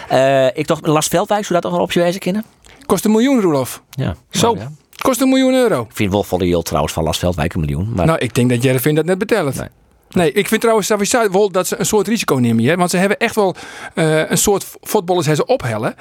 Eh, 0.08 0.46
ik 0.46 0.66
dacht, 0.66 0.86
Lars 0.86 1.06
Veldwijk, 1.06 1.44
zou 1.44 1.60
dat 1.60 1.70
toch 1.70 1.78
een 1.78 1.84
optie 1.84 2.00
wijzen 2.02 2.20
kennen? 2.20 2.44
Kost 2.86 3.04
een 3.04 3.10
miljoen, 3.10 3.40
Roelof. 3.40 3.82
Ja. 3.90 4.16
Zo. 4.30 4.56
Kost 5.02 5.20
een 5.20 5.28
miljoen 5.28 5.54
euro. 5.54 5.80
Ik 5.80 5.96
vind 5.96 6.12
wel 6.12 6.22
volle 6.22 6.46
yield 6.46 6.64
trouwens 6.64 6.92
van 6.92 7.04
Lars 7.04 7.18
Veldwijk 7.18 7.54
een 7.54 7.60
miljoen. 7.60 7.92
Maar 7.94 8.06
Nou, 8.06 8.18
ik 8.18 8.34
denk 8.34 8.50
dat 8.50 8.62
Jervin 8.62 8.94
dat 8.94 9.04
net 9.04 9.18
betelt. 9.18 9.54
Nee. 9.56 9.68
Nee. 10.10 10.32
ik 10.32 10.48
vind 10.48 10.60
trouwens 10.60 10.88
sowieso 10.88 11.30
wel 11.30 11.50
dat 11.50 11.66
ze 11.66 11.78
een 11.78 11.86
soort 11.86 12.08
risico 12.08 12.34
nemen 12.34 12.62
hier. 12.62 12.76
Want 12.76 12.90
ze 12.90 12.96
hebben 12.96 13.18
echt 13.18 13.34
wel 13.34 13.54
eh, 13.94 14.30
een 14.30 14.38
soort 14.38 14.66
voetballers 14.80 15.26
hebben 15.26 15.46
ze 15.46 15.52
ophellen. 15.52 15.94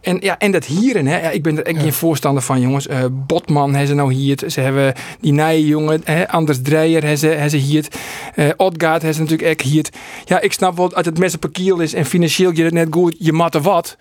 En, 0.00 0.18
ja, 0.20 0.38
en 0.38 0.50
dat 0.50 0.64
hieren, 0.64 1.06
hè. 1.06 1.20
Ja, 1.20 1.30
ik 1.30 1.42
ben 1.42 1.58
er 1.58 1.64
echt 1.66 1.80
geen 1.80 1.92
voorstander 1.92 2.42
van, 2.42 2.60
jongens. 2.60 2.86
Eh, 2.86 3.04
Botman 3.10 3.70
hebben 3.70 3.88
ze 3.88 3.94
nou 3.94 4.12
hier. 4.12 4.42
Ze 4.46 4.60
hebben 4.60 4.94
die 5.20 5.32
nieuwe 5.32 5.66
jongen, 5.66 6.00
hè, 6.04 6.28
Anders 6.28 6.62
Dreyer 6.62 7.00
hebben 7.00 7.18
ze, 7.18 7.26
hebben 7.26 7.50
ze 7.50 7.56
hier. 7.56 7.86
Eh 8.34 8.48
Odgaard 8.56 9.02
hebben 9.02 9.14
ze 9.14 9.20
natuurlijk 9.20 9.48
echt 9.48 9.60
hier. 9.60 9.86
Ja, 10.24 10.40
ik 10.40 10.52
snap 10.52 10.76
wel, 10.76 10.94
als 10.94 11.06
het 11.06 11.18
mes 11.18 11.34
op 11.34 11.44
een 11.44 11.52
kiel 11.52 11.80
is 11.80 11.94
en 11.94 12.04
financieel 12.04 12.52
je 12.52 12.64
het 12.64 12.72
net 12.72 12.88
goed, 12.90 13.16
je 13.18 13.32
matte 13.32 13.60
wat. 13.60 13.96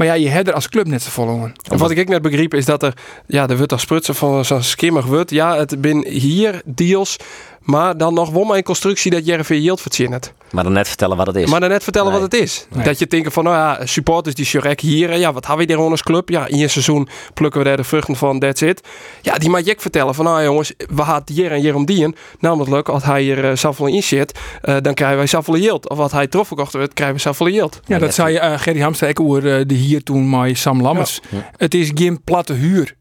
Maar 0.00 0.08
ja, 0.08 0.14
je 0.14 0.28
hebt 0.28 0.48
er 0.48 0.54
als 0.54 0.68
club 0.68 0.86
net 0.86 1.02
te 1.02 1.10
volgen. 1.10 1.52
En 1.70 1.78
wat 1.78 1.90
ik 1.90 2.08
net 2.08 2.22
begreep 2.22 2.54
is 2.54 2.64
dat 2.64 2.82
er, 2.82 2.94
ja, 3.26 3.48
er 3.48 3.54
wordt 3.56 3.68
toch 3.68 3.80
sprutsen 3.80 4.14
van 4.14 4.44
zo'n 4.44 4.62
skimmig 4.62 5.04
wordt. 5.04 5.30
Ja, 5.30 5.56
het 5.56 5.80
bin 5.80 6.06
hier 6.06 6.62
deals, 6.64 7.16
maar 7.60 7.96
dan 7.96 8.14
nog 8.14 8.30
wel 8.30 8.44
maar 8.44 8.56
een 8.56 8.62
constructie 8.62 9.10
dat 9.10 9.26
Jervin 9.26 9.62
Yield 9.62 9.80
verzinnen. 9.80 10.20
maar 10.50 10.64
dan 10.64 10.72
net 10.72 10.88
vertellen 10.88 11.16
wat 11.16 11.26
het 11.26 11.36
is. 11.36 11.50
Maar 11.50 11.60
dan 11.60 11.68
net 11.68 11.82
vertellen 11.82 12.12
Nee. 12.12 12.20
wat 12.20 12.32
het 12.32 12.40
is. 12.40 12.66
Nee. 12.74 12.84
Dat 12.84 12.98
je 12.98 13.06
denkt 13.06 13.32
van, 13.32 13.44
nou 13.44 13.56
ja, 13.56 13.86
supporters 13.86 14.34
die 14.34 14.44
Shurek 14.44 14.80
hier. 14.80 15.18
Ja, 15.18 15.32
wat 15.32 15.46
hebben 15.46 15.66
we 15.66 15.72
daar 15.76 15.90
als 15.90 16.02
club? 16.02 16.28
Ja, 16.28 16.46
in 16.46 16.62
een 16.62 16.70
seizoen 16.70 17.08
plukken 17.34 17.60
we 17.60 17.66
daar 17.66 17.76
de 17.76 17.84
vruchten 17.84 18.16
van, 18.16 18.38
that's 18.38 18.60
it. 18.60 18.88
Ja, 19.22 19.34
die 19.38 19.50
mag 19.50 19.64
je 19.64 19.70
ook 19.70 19.80
vertellen 19.80 20.14
van, 20.14 20.24
nou 20.24 20.42
jongens, 20.42 20.72
we 20.94 21.02
hadden 21.02 21.36
hier 21.36 21.52
en 21.52 21.60
hier 21.60 21.74
om 21.74 21.84
die. 21.84 22.14
Namelijk, 22.38 22.88
als 22.88 23.02
hij 23.02 23.22
hier 23.22 23.44
uh, 23.44 23.56
zoveel 23.56 23.86
in 23.86 24.02
zit, 24.02 24.38
eh, 24.62 24.76
dan 24.80 24.94
krijgen 24.94 25.16
wij 25.16 25.26
zoveel 25.26 25.56
yield. 25.56 25.88
Of 25.88 25.96
wat 25.96 26.12
hij 26.12 26.26
trof 26.26 26.46
verkocht 26.46 26.72
wordt, 26.72 26.94
krijgen 26.94 27.16
we 27.16 27.22
zoveel 27.22 27.48
yield. 27.48 27.80
Ja, 27.84 27.98
dat 27.98 28.14
zei 28.14 28.36
uh, 28.36 28.58
Gerry 28.58 28.94
over 29.14 29.58
eh, 29.58 29.64
de 29.66 29.74
hier 29.74 30.02
toen 30.02 30.30
met 30.30 30.58
Sam 30.58 30.82
Lammers. 30.82 31.20
Ja. 31.28 31.50
Het 31.56 31.74
is 31.74 31.90
geen 31.94 32.22
platte 32.24 32.52
huur. 32.52 32.94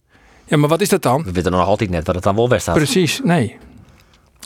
Ja, 0.46 0.58
maar 0.58 0.70
wat 0.70 0.82
is 0.82 0.90
dat 0.90 1.02
dan? 1.02 1.24
We 1.24 1.32
weten 1.32 1.52
nog 1.52 1.68
altijd 1.68 1.90
net 1.90 2.06
wat 2.06 2.16
het 2.16 2.24
dan 2.24 2.36
wel 2.36 2.48
best 2.48 2.62
staat. 2.62 2.76
Precies, 2.76 3.20
nee. 3.24 3.58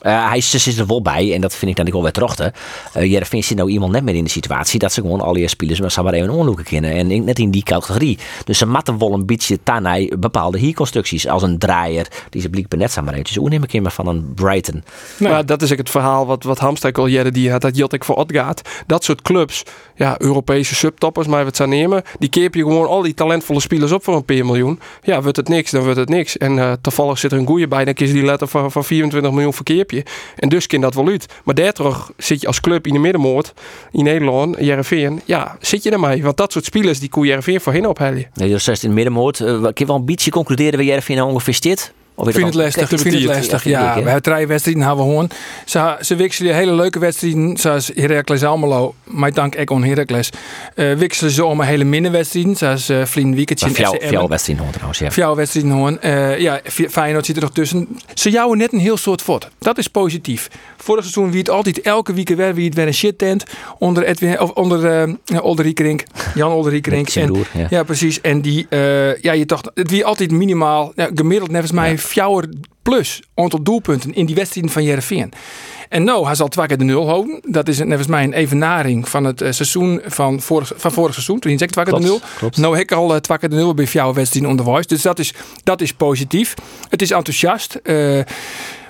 Eh, 0.01 0.28
hij 0.30 0.38
is, 0.38 0.50
zit 0.63 0.78
er 0.78 0.86
wel 0.88 1.01
bij 1.01 1.34
en 1.34 1.42
dat 1.42 1.56
vind 1.56 1.72
ik 1.72 1.78
dan 1.78 1.86
ook 1.88 1.94
wel 1.94 2.01
weer 2.01 2.12
trochten. 2.12 2.51
Uh, 2.98 3.12
Jereveen 3.12 3.44
zit 3.44 3.57
nou 3.57 3.69
iemand 3.69 3.92
net 3.92 4.04
meer 4.04 4.16
in 4.16 4.24
de 4.24 4.30
situatie 4.30 4.80
dat 4.80 4.94
ze 4.94 5.01
gewoon 5.01 5.22
al 5.22 5.34
die 5.34 5.48
spelers 5.48 5.80
maar 5.80 5.92
samen 5.92 6.13
even 6.13 6.30
onderzoeken 6.30 6.63
kennen. 6.63 6.92
En 6.92 7.12
ik- 7.12 7.24
net 7.24 7.40
in 7.40 7.51
die 7.51 7.63
categorie. 7.63 8.18
Dus 8.45 8.57
ze 8.57 8.66
matten 8.66 8.98
wel 9.00 9.13
een 9.13 9.25
beetje 9.25 9.60
tanai 9.63 10.12
bepaalde 10.19 10.57
hierconstructies. 10.57 11.28
Als 11.28 11.44
een 11.44 11.57
draaier 11.57 12.07
die 12.30 12.42
ze 12.42 12.50
blijkbaar 12.50 12.80
net 12.80 12.92
samen 12.92 13.13
heeft. 13.13 13.25
Dus 13.28 13.36
hoe 13.36 13.50
neem 13.50 13.63
ik 13.63 13.81
maar 13.81 13.92
van 13.92 14.07
een 14.07 14.31
Brighton? 14.36 14.84
Nee. 15.18 15.31
Maar 15.31 15.45
dat 15.45 15.62
is 15.62 15.72
ook 15.72 15.78
het 15.78 15.90
verhaal 15.90 16.25
wat, 16.25 16.44
wat 16.44 16.60
Hamstek 16.60 16.97
al 16.97 17.06
jaren 17.07 17.33
die 17.33 17.52
had, 17.52 17.62
dat 17.62 17.78
Jilt 17.78 17.94
ik 17.94 18.04
voor 18.04 18.16
Odgaard. 18.16 18.69
Dat 18.88 19.04
soort 19.04 19.21
clubs, 19.21 19.64
ja, 19.95 20.16
Europese 20.21 20.76
subtoppers, 20.76 21.28
maar 21.28 21.44
wat 21.44 21.56
ze 21.56 21.68
nemen, 21.68 22.04
die 22.19 22.30
keep 22.30 22.54
je 22.56 22.62
gewoon 22.64 22.88
al 22.88 23.02
die 23.02 23.14
talentvolle 23.14 23.62
spelers 23.62 23.92
op 23.92 24.04
voor 24.04 24.16
een 24.16 24.26
paar 24.26 24.45
miljoen. 24.45 24.80
Ja, 25.04 25.21
wordt 25.21 25.38
het 25.38 25.47
niks, 25.47 25.71
dan 25.71 25.83
wordt 25.83 25.97
het 26.00 26.09
niks. 26.09 26.38
En 26.38 26.59
eh, 26.59 26.71
toevallig 26.81 27.18
zit 27.19 27.31
er 27.31 27.38
een 27.38 27.47
goeie 27.47 27.68
bij, 27.68 27.85
dan 27.85 27.94
kies 27.94 28.07
je 28.07 28.14
die 28.14 28.26
letter 28.26 28.47
van, 28.47 28.71
van 28.71 28.83
24 28.83 29.31
miljoen 29.31 29.54
verkeer 29.54 29.82
je. 29.92 30.04
En 30.35 30.49
dus 30.49 30.68
kind 30.68 30.81
dat 30.81 30.94
wel 30.94 31.07
uit. 31.07 31.25
Maar 31.44 31.56
daardoor 31.56 32.07
zit 32.18 32.42
je 32.42 32.47
als 32.47 32.59
club 32.59 32.87
in 32.87 32.94
de 32.94 32.99
middenmoord, 32.99 33.54
in 33.92 34.04
Nederland, 34.04 34.56
Jereveen, 34.59 35.21
ja, 35.25 35.57
zit 35.59 35.83
je 35.83 35.92
ermee. 35.92 36.23
Want 36.23 36.37
dat 36.37 36.52
soort 36.52 36.66
spelers, 36.66 36.99
die 36.99 37.09
koe 37.09 37.25
Jereveen 37.25 37.61
voorheen 37.61 37.87
ophellen. 37.87 38.30
Nee, 38.33 38.49
in 38.49 38.90
het 38.90 38.92
middenmoord. 38.97 39.40
Uh, 39.40 39.61
kun 39.61 39.71
je 39.73 39.85
wel 39.85 39.95
een 39.95 40.06
beetje 40.06 40.31
concluderen 40.31 40.75
waar 40.75 40.83
Jereveen 40.83 41.18
nou 41.18 41.30
ongeveer 41.30 41.57
zit? 41.59 41.94
Ik 42.17 42.33
vind 42.33 42.45
het 42.45 42.53
lastig. 42.53 42.91
Ik 42.91 42.99
vind 42.99 43.13
het 43.13 43.23
lastig. 43.23 43.63
Ja, 43.63 43.93
we 43.93 44.09
hebben 44.09 44.21
drie 44.21 44.47
wedstrijden 44.47 44.83
hebben 44.83 45.05
we 45.05 45.11
gewoon. 45.11 45.29
Ze, 45.65 45.95
ze 46.01 46.15
wisselen 46.15 46.55
hele 46.55 46.73
leuke 46.73 46.99
wedstrijden, 46.99 47.57
zoals 47.57 47.91
Heracles 47.95 48.43
Almelo. 48.43 48.95
Maar 49.03 49.33
dank 49.33 49.55
ik 49.55 49.69
on 49.69 49.83
Heracles. 49.83 50.29
Uh, 50.75 50.93
wisselen 50.93 51.31
ze 51.31 51.45
om 51.45 51.59
een 51.59 51.65
hele 51.65 51.83
minne 51.83 52.09
wedstrijden, 52.09 52.55
zoals 52.55 52.89
uh, 52.89 53.05
Vlien 53.05 53.35
Weekendje. 53.35 53.69
Jouw 54.09 54.27
wedstrijd 54.27 54.59
hoor 54.59 54.69
trouwens, 54.71 54.99
ja. 54.99 55.09
Jouw 55.15 55.35
wedstrijd 55.35 55.67
hoor. 55.67 55.97
Uh, 56.01 56.39
ja, 56.39 56.61
Feyenoord 56.89 57.25
zit 57.25 57.35
er 57.35 57.41
nog 57.41 57.51
tussen. 57.51 57.87
Ze 58.13 58.29
jouwen 58.29 58.57
net 58.57 58.73
een 58.73 58.79
heel 58.79 58.97
soort 58.97 59.21
voort. 59.21 59.49
Dat 59.59 59.77
is 59.77 59.87
positief. 59.87 60.47
Vorig 60.77 61.03
seizoen 61.03 61.29
wie 61.31 61.39
het 61.39 61.49
altijd 61.49 61.81
elke 61.81 62.13
week 62.13 62.29
weer 62.29 62.53
wie 62.53 62.65
het 62.65 62.75
weer 62.75 62.87
een 62.87 62.93
shit 62.93 63.17
tent 63.17 63.43
onder 63.77 64.03
Edwin 64.03 64.39
of 64.39 64.49
onder 64.49 65.07
uh, 65.07 65.43
Olderiekerink, 65.43 66.03
Jan 66.35 66.51
Olderiekerink. 66.51 67.09
en 67.09 67.25
broer, 67.25 67.47
ja. 67.53 67.67
ja. 67.69 67.83
precies. 67.83 68.21
En 68.21 68.41
die, 68.41 68.65
uh, 68.69 69.17
ja, 69.21 69.31
je 69.31 69.45
toch, 69.45 69.61
het 69.73 69.89
wie 69.89 70.05
altijd 70.05 70.31
minimaal, 70.31 70.91
ja, 70.95 71.09
gemiddeld 71.15 71.51
nevens 71.51 71.71
mij. 71.71 71.91
Ja 71.91 71.97
fjouwer 72.04 72.50
plus 72.81 73.22
aantal 73.36 73.64
doelpunten 73.64 74.14
in 74.14 74.26
die 74.26 74.36
wedstrijden 74.36 74.72
van 74.72 74.83
Jereveen. 74.83 75.33
En 75.90 76.04
nou, 76.04 76.26
hij 76.26 76.36
zal 76.36 76.48
twee 76.48 76.68
keer 76.68 76.78
de 76.78 76.83
nul 76.83 77.07
houden. 77.07 77.40
Dat 77.44 77.68
is 77.68 77.78
volgens 77.78 78.07
mij 78.07 78.24
een 78.24 78.33
evenaring 78.33 79.10
van 79.10 79.24
het 79.24 79.42
uh, 79.42 79.52
seizoen 79.52 80.02
van 80.06 80.42
vorig, 80.42 80.72
van 80.76 80.92
vorig 80.92 81.14
seizoen. 81.14 81.40
Toen 81.40 81.57
hij 81.57 81.68
twee 81.68 81.86
keer 81.86 81.94
de 81.94 82.00
nul. 82.00 82.19
Klopt. 82.38 82.57
Nou 82.57 82.80
ik 82.80 82.92
al 82.92 83.14
uh, 83.14 83.18
twee 83.18 83.38
keer 83.38 83.50
de 83.50 83.56
nul 83.56 83.74
bij 83.74 83.86
jouw 83.86 84.14
wedstrijden 84.14 84.52
onderwijs. 84.52 84.88
Dus 84.88 85.02
dat 85.02 85.19
is, 85.19 85.33
dat 85.64 85.81
is 85.81 85.94
positief. 85.94 86.54
Het 86.90 87.02
is 87.02 87.12
enthousiast. 87.12 87.80
Uh, 87.83 88.22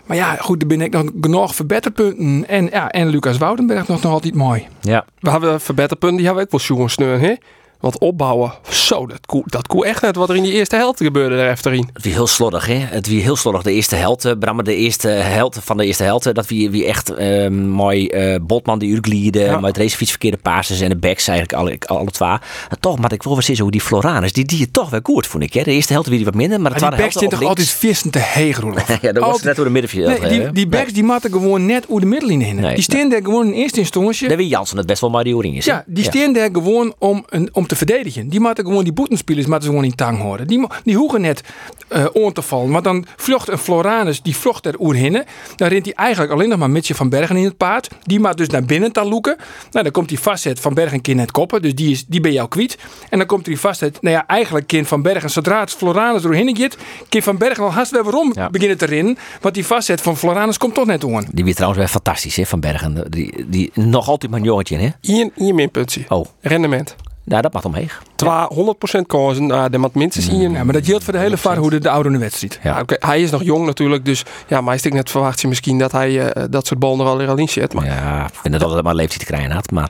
maar 0.06 0.18
ja, 0.18 0.36
goed, 0.36 0.62
er 0.62 0.68
ben 0.68 0.82
ik 0.82 0.92
nog 0.94 1.12
genoeg 1.22 1.56
verbeterpunten. 1.56 2.48
En, 2.48 2.70
ja, 2.72 2.92
en 2.92 3.08
Lucas 3.08 3.38
Woudenberg 3.38 3.88
nog, 3.88 4.02
nog 4.02 4.12
altijd 4.12 4.36
mooi. 4.36 4.68
Ja. 4.82 5.06
We 5.20 5.30
hebben 5.30 5.62
verbeterpunten, 5.62 6.18
die 6.18 6.26
hebben 6.26 6.44
we 6.44 6.54
ook 6.54 6.68
wel 6.68 6.78
zo'n 6.78 6.90
sneur, 6.90 7.20
hè? 7.20 7.34
Want 7.84 7.98
opbouwen, 7.98 8.54
zo, 8.70 9.08
dat 9.08 9.26
koe, 9.26 9.44
dat 9.46 9.68
koe 9.68 9.86
echt 9.86 10.02
net 10.02 10.16
wat 10.16 10.30
er 10.30 10.36
in 10.36 10.44
die 10.44 10.52
eerste 10.52 10.76
helft 10.76 11.02
gebeurde 11.04 11.36
er 11.36 11.50
efterin. 11.50 11.90
Het 11.94 12.04
wie 12.04 12.14
heel 12.14 12.28
slordig, 12.28 12.66
hè? 12.66 12.74
Het 12.74 13.08
wie 13.08 13.22
heel 13.22 13.36
slordig. 13.36 13.62
De 13.62 13.72
eerste 13.72 13.96
helft, 13.96 14.26
eh, 14.26 14.32
Brammer, 14.40 14.64
de 14.64 14.76
eerste 14.76 15.08
helft 15.08 15.60
van 15.62 15.78
de 15.78 15.86
eerste 15.86 16.04
helft. 16.04 16.36
Dat 16.36 16.48
wie, 16.48 16.70
wie 16.70 16.86
echt 16.86 17.10
eh, 17.14 17.50
mooi 17.50 18.08
eh, 18.08 18.40
Botman 18.42 18.80
die 18.80 18.94
Urgliede, 18.96 19.40
Ja. 19.40 19.60
met 19.60 19.78
racefiets 19.78 20.10
verkeerde 20.12 20.38
passes 20.38 20.82
en 20.82 20.90
de 20.90 20.96
backs 20.98 21.28
eigenlijk 21.28 21.60
alle, 21.60 21.78
alle 21.86 22.12
twee. 22.12 22.30
En 22.30 22.80
toch, 22.80 23.00
maar 23.00 23.14
ik 23.14 23.24
wil 23.24 23.32
wel 23.34 23.42
zien 23.42 23.60
hoe 23.60 23.72
die 23.72 23.82
Floranus, 23.82 24.34
die 24.34 24.46
die 24.46 24.62
het 24.62 24.74
toch 24.74 24.90
wel 24.90 25.00
goed, 25.04 25.28
vond 25.28 25.44
ik. 25.44 25.54
Hè? 25.54 25.64
De 25.64 25.72
eerste 25.72 25.94
helft 25.94 26.08
wie 26.08 26.18
die 26.18 26.26
wat 26.26 26.36
minder, 26.36 26.62
maar 26.62 26.74
de 26.74 26.80
Maar 26.80 26.90
die 26.90 26.98
tweede 27.00 27.14
backs 27.14 27.30
helft 27.30 27.40
toch 27.40 27.50
altijd 27.50 27.70
vissen 27.70 28.10
te 28.12 28.20
heeg? 28.20 28.62
Ja, 29.02 29.12
dat 29.12 29.24
was 29.24 29.42
net 29.42 29.56
door 29.56 29.66
de 29.66 29.72
middenveld. 29.72 30.20
Nee, 30.22 30.40
die, 30.40 30.52
die 30.52 30.68
backs 30.68 30.94
die 30.94 31.04
matten 31.04 31.32
gewoon 31.32 31.66
net 31.66 31.86
hoe 31.88 32.00
de 32.00 32.06
middenlijn 32.06 32.42
in. 32.42 32.56
Nee. 32.56 32.74
die 32.76 32.84
staan 32.84 33.10
daar 33.10 33.22
gewoon 33.24 33.48
in 33.48 33.54
eerste 33.54 33.80
instantie. 33.80 34.28
Daar 34.28 34.38
wie 34.38 34.48
Jansen 34.48 34.78
het 34.78 34.86
best 34.86 35.02
wel 35.02 35.10
maar 35.10 35.24
die 35.24 35.36
oring 35.36 35.58
is. 35.58 35.66
Ja, 35.66 35.84
die 35.88 36.04
staan 36.04 36.34
daar 36.34 36.50
gewoon 36.54 36.94
om, 36.98 37.26
een, 37.30 37.50
om 37.54 37.68
te 37.68 37.73
verdedigen. 37.76 38.28
Die 38.30 38.40
matten 38.40 38.66
gewoon 38.66 38.84
die 38.84 38.94
boetenspelers 38.94 39.46
matten 39.46 39.64
ze 39.70 39.70
gewoon 39.76 39.90
in 39.90 39.96
tang 39.96 40.20
houden. 40.20 40.48
Die, 40.48 40.60
mo- 40.60 40.68
die 40.84 40.96
hoeven 40.96 41.22
net 41.22 41.42
eh 41.88 42.06
on 42.14 42.34
te 42.34 42.42
vallen. 42.42 42.70
Maar 42.70 42.82
dan 42.82 43.06
vlucht 43.18 43.48
een 43.50 43.58
Floranus, 43.58 44.22
die 44.22 44.36
vlucht 44.36 44.66
er 44.66 44.80
oerhinnen. 44.80 45.26
Dan 45.56 45.68
rent 45.68 45.86
hij 45.86 45.94
eigenlijk 45.94 46.32
alleen 46.34 46.50
nog 46.50 46.60
maar 46.60 46.70
Mitje 46.70 46.96
van 46.96 47.10
Bergen 47.10 47.36
in 47.38 47.44
het 47.44 47.58
paard. 47.58 47.88
Die 48.04 48.20
maakt 48.20 48.38
dus 48.38 48.48
naar 48.50 48.64
binnen 48.66 48.92
te 48.92 49.04
loeken. 49.06 49.36
Nou, 49.72 49.84
dan 49.84 49.92
komt 49.94 50.10
hij 50.10 50.20
vastzet 50.20 50.60
van 50.60 50.74
Bergen 50.74 51.02
kind 51.02 51.18
net 51.18 51.32
koppen. 51.32 51.62
Dus 51.62 51.76
die, 51.76 51.92
is, 51.92 52.06
die 52.06 52.20
ben 52.22 52.32
je 52.34 52.40
al 52.42 52.48
kwijt. 52.48 52.78
En 53.10 53.18
dan 53.18 53.28
komt 53.28 53.46
hij 53.46 53.58
vastzet. 53.58 54.02
Nou 54.02 54.16
ja, 54.16 54.28
eigenlijk 54.28 54.68
kind 54.68 54.88
van 54.88 55.02
Bergen. 55.02 55.30
Zodra 55.30 55.60
het 55.60 55.72
Floranus 55.72 56.22
doorheen 56.22 56.58
gaat, 56.58 56.78
kind 57.10 57.24
van 57.24 57.38
Bergen 57.38 57.64
al 57.64 57.72
haast 57.72 57.92
weer 57.92 58.04
waarom 58.04 58.32
Ja. 58.36 58.50
beginnen 58.50 58.78
te 58.78 58.86
rennen. 58.86 59.18
Want 59.42 59.54
die 59.56 59.66
vastzet 59.66 60.02
van 60.02 60.18
Floranus 60.18 60.58
komt 60.58 60.74
toch 60.74 60.86
net 60.86 61.04
om. 61.04 61.22
Die 61.32 61.44
weer 61.44 61.54
trouwens 61.56 61.80
weer 61.82 61.90
fantastisch, 61.92 62.36
hè, 62.36 62.46
Van 62.46 62.60
Bergen. 62.60 63.06
Die, 63.10 63.46
die 63.50 63.72
nog 63.74 64.08
altijd 64.08 64.32
maar 64.32 64.40
een 64.40 64.46
jongetje, 64.46 64.78
hè? 64.78 64.90
Hier, 65.02 65.30
hier 65.36 65.54
minpuntje. 65.56 66.02
Oh, 66.10 66.26
Rendement. 66.42 66.96
Nou, 67.24 67.42
dat 67.42 67.54
mag 67.54 67.66
omheen. 67.66 67.90
200% 67.90 69.00
kansen, 69.08 69.46
nou, 69.46 69.70
de 69.70 69.78
moet 69.78 69.94
minstens 69.96 70.30
hier. 70.30 70.50
Ja, 70.50 70.64
maar 70.64 70.74
dat 70.74 70.86
geldt 70.86 71.04
voor 71.04 71.14
de 71.14 71.20
hele 71.20 71.38
vaarhoede 71.38 71.80
de 71.80 71.90
oude 71.90 72.18
wedstrijd. 72.18 72.60
Ja. 72.64 72.84
Hij 72.88 73.22
is 73.22 73.32
nog 73.32 73.44
jong 73.44 73.66
natuurlijk, 73.66 74.06
dus 74.06 74.24
ja, 74.48 74.62
maar 74.62 74.76
ik 74.76 74.94
net 74.94 75.10
verwacht 75.12 75.42
je 75.42 75.48
misschien 75.48 75.78
dat 75.80 75.92
hij 75.92 76.32
eh, 76.32 76.44
dat 76.50 76.68
soort 76.68 76.80
ballen 76.80 77.00
er 77.00 77.06
wel 77.06 77.18
weer 77.18 77.28
al 77.30 77.38
in 77.38 77.50
zet. 77.50 77.74
Maar 77.74 77.86
Ja, 77.86 78.26
ik 78.26 78.34
vind 78.42 78.54
het 78.54 78.64
altijd 78.64 78.84
maar 78.84 78.96
leeftijd 78.96 79.20
te 79.20 79.26
krijgen 79.26 79.52
had, 79.52 79.72
maar 79.72 79.90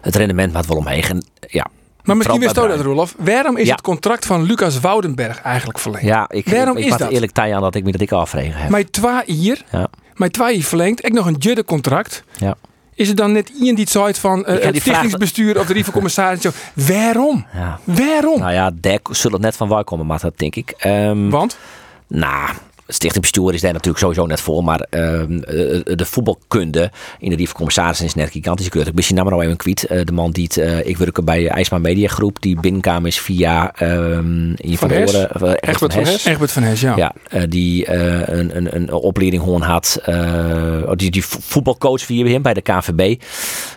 het 0.00 0.16
rendement 0.16 0.52
maakt 0.52 0.66
wel 0.66 0.76
omheen. 0.76 1.02
En, 1.02 1.24
ja, 1.48 1.66
Maar 2.04 2.16
misschien 2.16 2.40
wist 2.40 2.54
bij 2.54 2.66
dat, 2.68 2.80
Rolof. 2.80 3.14
Waarom 3.18 3.56
is 3.56 3.66
Ja. 3.66 3.72
het 3.72 3.80
contract 3.80 4.26
van 4.26 4.42
Lucas 4.42 4.80
Woudenberg 4.80 5.40
eigenlijk 5.42 5.78
verlengd? 5.78 6.06
ja 6.06 6.26
ik, 6.28 6.48
Waarom 6.48 6.76
ik, 6.76 6.84
ik 6.84 6.90
is 6.92 6.96
dat? 6.98 7.10
eerlijk 7.10 7.32
tijd 7.32 7.52
aan 7.54 7.60
dat 7.60 7.74
ik 7.74 7.84
me 7.84 7.92
dat 7.92 8.00
ik 8.00 8.12
afvregen 8.12 8.60
heb. 8.60 8.70
Mijn 8.70 8.90
twee 8.90 9.22
hier, 9.26 9.64
Ja. 9.70 9.88
mijn 10.14 10.30
twee 10.30 10.54
hier 10.54 10.64
verlengd. 10.64 11.04
Ik 11.06 11.12
nog 11.12 11.26
een 11.26 11.36
judde 11.38 11.64
contract. 11.64 12.22
Ja. 12.36 12.54
Is 12.96 13.08
het 13.08 13.16
dan 13.16 13.32
net 13.32 13.48
iemand 13.48 13.76
die 13.76 13.84
het 13.84 13.90
zei 13.90 14.14
van 14.14 14.44
eh, 14.44 14.52
het 14.52 14.62
vraag- 14.62 14.80
stichtingsbestuur 14.80 15.58
of 15.58 15.66
de 15.66 15.72
riviercommissaris? 15.72 16.40
Zo, 16.40 16.50
waarom? 16.72 17.46
Ja. 17.54 17.78
Waarom? 17.84 18.38
Nou 18.40 18.52
ja, 18.52 18.70
daar 18.74 18.98
zullen 19.10 19.32
het 19.36 19.42
net 19.42 19.56
van 19.56 19.68
waar 19.68 19.84
komen, 19.84 20.06
maar 20.06 20.20
dat 20.20 20.38
denk 20.38 20.56
ik. 20.56 20.74
Ehm 20.78 21.28
Want? 21.28 21.58
Nou, 22.06 22.50
stichtingbestuur 22.88 23.54
is 23.54 23.60
daar 23.60 23.72
natuurlijk 23.72 23.98
sowieso 23.98 24.26
net 24.26 24.40
voor. 24.40 24.64
Maar 24.64 24.80
ehm, 24.90 25.38
eh, 25.38 25.80
de 25.96 26.04
voetbalkunde 26.04 26.90
in 27.18 27.30
de 27.30 27.36
Rief 27.36 27.52
Commissaris 27.52 28.00
is 28.00 28.14
net 28.14 28.30
gigantisch 28.30 28.66
groot. 28.68 28.86
Ik 28.86 28.94
ben 28.94 29.04
naam 29.14 29.28
nou 29.28 29.42
even 29.44 29.56
kwijt. 29.56 29.84
Eh, 29.84 30.04
de 30.04 30.12
man 30.12 30.30
die 30.30 30.44
het, 30.44 30.56
eh, 30.56 30.86
ik 30.86 30.96
werk 30.96 31.24
bij 31.24 31.48
IJsma 31.48 31.78
Media 31.78 32.08
Groep. 32.08 32.40
Die 32.42 32.60
binnenkwam 32.60 33.06
is 33.06 33.20
via 33.20 33.72
ehm 33.74 34.54
Van 34.76 34.88
de 34.88 34.94
Hes? 34.94 35.14
oren, 35.14 35.30
eh, 35.30 35.34
Egbert 35.34 35.64
Egbert 35.68 35.92
van 35.92 36.02
Hes? 36.04 36.24
Egbert 36.24 36.52
van 36.52 36.62
Hes, 36.62 36.80
ja. 36.80 36.96
Ja, 36.96 37.14
die 37.48 37.90
een, 37.92 38.56
een, 38.56 38.76
een 38.76 38.92
opleiding 38.92 39.42
gewoon 39.42 39.62
had. 39.62 39.98
eh, 40.04 40.90
die, 40.94 41.10
die 41.10 41.24
vo- 41.24 41.38
voetbalcoach 41.42 42.00
via 42.02 42.26
hem 42.26 42.42
bij 42.42 42.54
de 42.54 42.60
KNVB. 42.62 43.22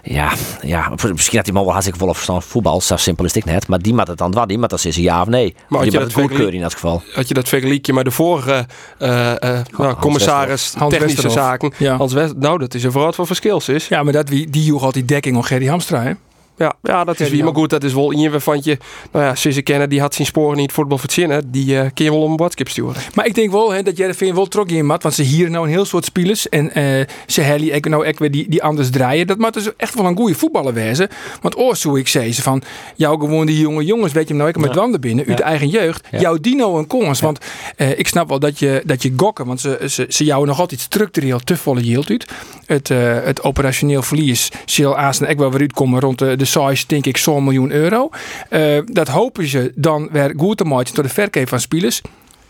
Ja, 0.04 0.32
ja, 0.62 0.92
misschien 1.14 1.36
had 1.38 1.46
die 1.46 1.54
man 1.54 1.64
wel 1.64 1.72
hartstikke 1.72 2.00
vol 2.00 2.14
verstand 2.14 2.42
van 2.44 2.52
voetbal. 2.52 2.82
Zo 2.82 2.96
simpel 2.96 3.26
is 3.26 3.34
het 3.34 3.46
net. 3.46 3.68
Maar 3.68 3.80
die 3.82 3.94
maakt 3.94 4.08
het 4.08 4.18
dan 4.18 4.32
wel. 4.32 4.48
Die 4.48 4.58
maakt 4.58 4.70
dat 4.72 4.86
is 4.86 4.96
een 4.98 5.04
ja 5.04 5.22
of 5.22 5.28
nee. 5.28 5.56
had 5.70 5.82
die 5.82 5.92
je 5.92 5.98
dat 5.98 6.08
het 6.08 6.14
goedkeuren 6.14 6.54
in 6.54 6.62
dat 6.62 6.74
geval. 6.74 7.04
had 7.14 7.28
je 7.28 7.34
dat 7.34 7.48
vergelijkje 7.50 7.94
met 7.94 8.06
de 8.06 8.12
vorige 8.12 8.66
eh, 9.00 9.44
eh, 9.58 9.66
nou, 9.78 9.96
commissaris 9.96 10.74
Hans 10.78 10.94
technische 10.94 11.22
Westerhof. 11.22 11.48
zaken. 11.48 11.72
Ja. 11.78 11.96
Hans 11.96 12.14
West, 12.14 12.36
nou, 12.36 12.60
dat 12.60 12.74
is 12.74 12.84
een 12.84 12.92
vooruit 12.92 13.16
van 13.16 13.28
verschil, 13.28 13.62
is. 13.68 13.88
Ja, 13.88 14.04
maar 14.04 14.14
dat, 14.14 14.30
wie, 14.30 14.50
die 14.50 14.64
joeg 14.64 14.84
altijd 14.84 15.08
dekking 15.08 15.38
op 15.38 15.44
Gerry 15.44 15.68
Hamstra, 15.68 16.02
hè? 16.02 16.12
Ja, 16.60 16.74
ja, 16.84 17.04
dat 17.04 17.20
is 17.20 17.30
wie. 17.30 17.44
Maar 17.44 17.54
goed, 17.54 17.70
dat 17.70 17.84
is 17.84 17.94
wel 17.94 18.14
iemand 18.14 18.44
van 18.44 18.60
je. 18.64 18.78
Nou 19.12 19.26
ja, 19.26 19.36
sinds 19.36 19.58
ik 19.58 19.64
kennen, 19.64 19.90
die 19.90 20.02
had 20.02 20.14
zijn 20.16 20.28
sporen 20.28 20.58
niet 20.58 20.72
voetbal 20.72 20.98
verzinnen. 20.98 21.52
Die 21.52 21.80
eh 21.80 21.90
kun 21.94 22.06
je 22.06 22.12
wel 22.12 22.22
om 22.22 22.32
een 22.32 22.38
WhatsApp 22.38 22.70
sturen. 22.70 22.96
Maar 23.14 23.26
ik 23.26 23.36
denk 23.36 23.52
wel 23.52 23.72
hè, 23.72 23.84
dat 23.84 23.98
Jereveen 23.98 24.36
wel 24.36 24.46
trok 24.48 24.70
in 24.70 24.86
mat. 24.86 25.04
Want 25.04 25.16
ze 25.16 25.24
hier 25.24 25.50
nou 25.50 25.66
een 25.66 25.72
heel 25.72 25.86
soort 25.86 26.06
spelers. 26.06 26.50
En 26.50 26.74
eh 26.74 27.06
ze 27.28 27.42
Helly, 27.42 27.70
ik 27.70 27.90
nou 27.90 28.06
ik 28.06 28.20
weer 28.20 28.32
die, 28.32 28.50
die 28.50 28.64
anders 28.64 28.90
draaien. 28.90 29.28
Dat 29.28 29.38
moet 29.38 29.54
dus 29.54 29.76
echt 29.78 29.96
wel 29.96 30.06
een 30.06 30.18
goede 30.18 30.36
voetballer 30.36 30.74
wezen. 30.74 31.08
Want 31.42 31.58
oors 31.58 31.84
hoe 31.84 32.00
ik 32.00 32.08
zei 32.08 32.34
ze 32.34 32.42
van. 32.42 32.62
Jou 32.96 33.20
gewoon 33.20 33.46
die 33.46 33.60
jonge 33.60 33.86
jongens, 33.86 34.14
weet 34.14 34.24
je 34.24 34.30
hem 34.30 34.38
nou, 34.38 34.50
ik 34.50 34.58
met 34.58 34.74
Ja. 34.74 34.80
wanden 34.80 35.02
binnen. 35.02 35.26
Uit 35.28 35.38
de 35.38 35.44
eigen 35.44 35.68
jeugd. 35.68 36.08
Ja. 36.12 36.20
Jouw 36.20 36.38
dino 36.38 36.78
een 36.78 36.88
kans. 36.88 37.22
Want 37.22 37.40
eh, 37.76 38.00
ik 38.00 38.08
snap 38.08 38.30
wel 38.30 38.40
dat 38.40 38.60
je, 38.60 38.82
dat 38.86 39.02
je 39.04 39.14
gokken. 39.18 39.46
Want 39.46 39.62
ze, 39.62 39.86
ze, 39.90 40.06
ze 40.10 40.24
jou 40.24 40.46
nog 40.46 40.60
altijd 40.60 40.80
structureel 40.80 41.40
te 41.40 41.58
volle 41.58 41.82
yield 41.82 42.10
uit. 42.10 42.26
Het, 42.66 42.90
eh, 42.90 42.98
het 43.24 43.44
operationeel 43.44 44.02
verlies 44.02 44.50
zal 44.66 44.98
Aas 44.98 45.20
en 45.20 45.30
ik 45.30 45.38
wel 45.38 45.52
weer 45.52 45.60
uitkomen 45.60 46.00
rond 46.00 46.20
de, 46.20 46.36
de 46.36 46.46
size, 46.50 46.84
denk 46.88 47.06
ik, 47.06 47.18
zo'n 47.18 47.44
miljoen 47.44 47.72
euro. 47.72 48.10
Eh, 48.50 48.80
dat 48.86 49.08
hopen 49.08 49.48
ze 49.48 49.72
dan 49.76 50.10
weer 50.12 50.34
goed 50.38 50.58
te 50.58 50.64
maken 50.64 50.94
door 50.94 51.04
de 51.04 51.10
verkoop 51.10 51.48
van 51.48 51.60
spelers. 51.60 52.02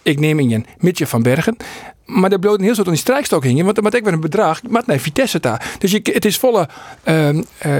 Ik 0.01 0.19
neem 0.19 0.39
in 0.39 0.49
je 0.49 0.61
Mitje 0.77 1.07
van 1.07 1.21
Bergen. 1.21 1.57
Maar 2.05 2.29
daar 2.29 2.39
bloot 2.39 2.57
een 2.57 2.63
heel 2.63 2.75
soort 2.75 2.87
aan 2.87 2.93
die 2.93 3.01
strijkstok 3.01 3.43
hingen. 3.43 3.65
Want 3.65 3.77
er 3.77 3.83
moet 3.83 3.93
ik 3.93 4.03
weer 4.03 4.13
een 4.13 4.19
bedrag. 4.19 4.61
Maar 4.69 4.83
naar 4.85 4.99
Vitesse 4.99 5.39
daar. 5.39 5.75
Dus 5.79 5.91
je, 5.91 5.99
het 6.03 6.25
is 6.25 6.37
volle 6.37 6.69
ehm, 7.03 7.43
eh, 7.57 7.71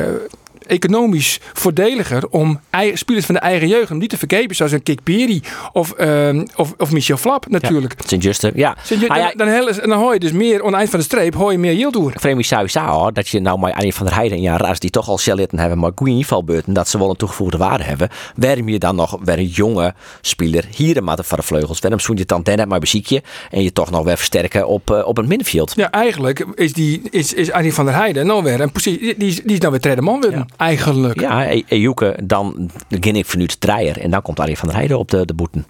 economisch 0.69 1.39
voordeliger 1.53 2.27
om 2.29 2.59
spelers 2.93 3.25
van 3.25 3.35
de 3.35 3.41
eigen 3.41 3.67
jeugd 3.67 3.91
om 3.91 3.99
die 3.99 4.07
te 4.09 4.17
verkepen. 4.17 4.55
Zoals 4.55 4.71
een 4.71 4.83
Kik 4.83 5.03
Peri 5.03 5.41
of, 5.73 5.91
ehm, 5.91 6.45
of, 6.55 6.73
of 6.77 6.91
Michel 6.91 7.17
Flap 7.17 7.47
natuurlijk. 7.49 7.93
Ja. 7.93 8.75
Zit 8.83 8.99
je- 8.99 9.07
Ah, 9.09 9.17
ja, 9.17 9.31
dan, 9.35 9.47
dan, 9.47 9.89
dan 9.89 9.99
hoor 9.99 10.13
je 10.13 10.19
dus 10.19 10.31
meer, 10.31 10.59
aan 10.59 10.65
het 10.65 10.75
eind 10.75 10.89
van 10.89 10.99
de 10.99 11.05
streep, 11.05 11.33
hoor 11.33 11.51
je 11.51 11.57
meer 11.57 11.73
yield 11.73 11.93
door. 11.93 12.11
Vreemd 12.15 12.37
me 12.37 12.43
sowieso 12.43 12.79
hoor, 12.79 13.13
dat 13.13 13.27
je 13.27 13.39
nou 13.39 13.59
maar 13.59 13.73
Annie 13.73 13.93
van 13.93 14.05
der 14.05 14.15
Heijden 14.15 14.37
en 14.37 14.43
Jan 14.43 14.57
Raas 14.57 14.79
die 14.79 14.89
toch 14.89 15.07
al 15.09 15.17
cellitten 15.17 15.59
hebben, 15.59 15.79
maar 15.79 15.91
goede 15.95 16.11
invalbeurten, 16.13 16.73
dat 16.73 16.87
ze 16.87 16.97
wel 16.97 17.09
een 17.09 17.15
toegevoegde 17.15 17.57
waarde 17.57 17.83
hebben. 17.83 18.09
Waarom 18.35 18.69
je 18.69 18.79
dan 18.79 18.95
nog 18.95 19.17
weer 19.23 19.37
een 19.37 19.45
jonge 19.47 19.93
speler 20.21 20.63
hier 20.75 20.97
een 20.97 21.03
matte 21.03 21.23
van 21.23 21.37
de 21.37 21.43
vleugels? 21.43 21.79
Waarom 21.79 21.99
zoen 21.99 22.17
je 22.17 22.25
dan 22.25 22.41
net 22.43 22.67
maar 22.67 22.79
beziekje 22.79 23.21
en 23.51 23.63
je 23.63 23.73
toch 23.73 23.89
nog 23.91 24.03
weer 24.03 24.17
versterken 24.17 24.67
op, 24.67 24.91
eh, 24.91 25.07
op 25.07 25.17
het 25.17 25.27
middenveld? 25.27 25.73
Ja, 25.75 25.91
eigenlijk 25.91 26.45
is, 26.55 26.73
die, 26.73 27.01
is, 27.09 27.33
is 27.33 27.51
Arnie 27.51 27.73
van 27.73 27.85
der 27.85 27.93
Heijden 27.95 28.25
nou 28.27 28.43
weer 28.43 28.61
een 28.61 28.71
positie. 28.71 28.99
Die, 28.99 29.17
die 29.17 29.27
is- 29.29 29.41
die 29.41 29.51
is 29.53 29.59
nou 29.59 29.77
weer 29.81 30.03
man 30.03 30.21
worden. 30.21 30.45
Eigenlijk. 30.59 31.19
Ja. 31.19 31.41
Ja, 31.41 31.51
E- 31.51 31.63
Ejuke, 31.67 32.17
dan 32.23 32.69
begin 32.87 33.15
ik 33.15 33.25
van 33.25 33.39
nu 33.39 33.47
te 33.47 33.57
draaien 33.57 33.95
en 33.95 34.11
dan 34.11 34.21
komt 34.21 34.39
Arie 34.39 34.57
van 34.57 34.67
der 34.67 34.77
Heijden 34.77 34.97
op 34.99 35.11
de, 35.11 35.25
de 35.25 35.33
boeten. 35.33 35.65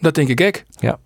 dat 0.00 0.14
denk 0.14 0.28
ik 0.28 0.40
ook. 0.40 0.62
Ja. 0.78 0.98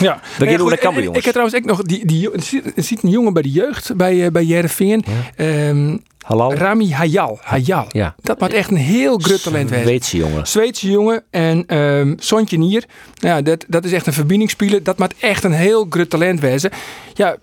Ja. 0.00 0.20
We 0.38 0.44
gaan 0.44 0.48
goed, 0.48 0.58
door 0.58 0.68
naar 0.68 0.78
Cambuur, 0.78 0.98
ik- 0.98 1.04
jongens. 1.04 1.18
Ik 1.18 1.24
heb 1.24 1.32
trouwens 1.34 1.56
ook 1.58 1.64
nog 1.64 1.82
die, 1.82 2.06
die, 2.06 2.30
er 2.32 2.42
zit- 2.84 3.02
een 3.02 3.10
jongen 3.10 3.32
bij 3.32 3.42
de 3.42 3.50
jeugd 3.50 3.96
bij, 3.96 4.24
eh, 4.24 4.30
bij 4.30 4.44
Jereveen. 4.44 5.04
Ehm, 5.36 5.96
Hallo? 6.24 6.50
Rami 6.52 6.92
Hayal. 6.92 7.38
Hayal. 7.42 7.84
Ja. 7.88 8.14
Dat 8.22 8.40
moet 8.40 8.52
echt 8.52 8.70
een 8.70 8.76
heel 8.76 9.18
groot 9.18 9.42
talent 9.42 9.70
wezen. 9.70 9.84
Zweedse 9.86 10.16
jongen. 10.16 10.46
Zweedse 10.46 10.90
jongen 10.90 11.22
en 11.30 11.66
ehm 11.66 12.14
Sontje 12.18 12.58
Nier. 12.58 12.84
Nou 13.20 13.34
Ja, 13.36 13.42
dat, 13.42 13.64
dat 13.68 13.84
is 13.84 13.92
echt 13.92 14.06
een 14.06 14.12
verbindingsspeler. 14.12 14.82
Dat 14.82 14.98
moet 14.98 15.14
echt 15.20 15.44
een 15.44 15.52
heel 15.52 15.86
groot 15.90 16.10
talent 16.10 16.40
wezen. 16.40 16.70
Ja, 17.14 17.36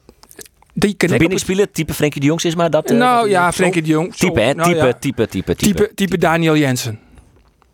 die 0.74 0.94
kan 0.94 1.10
het- 1.12 1.74
type 1.74 1.94
Frenkie 1.94 2.22
de 2.22 2.28
Jongs 2.28 2.46
is 2.46 2.56
maar 2.56 2.70
dat... 2.70 2.90
eh, 2.92 2.98
Nou 2.98 3.22
dat- 3.22 3.30
ja. 3.30 3.52
Frenkie 3.52 3.82
de 3.82 3.88
Jong. 3.90 4.16
Type, 4.16 4.40
hè? 4.42 4.54
nou 4.54 4.70
type, 4.74 4.86
ja. 4.86 4.94
type, 4.94 5.28
type, 5.28 5.56
type, 5.56 5.56
Type, 5.56 5.92
type 5.96 6.18
Daniel 6.18 6.58
Jensen. 6.58 7.00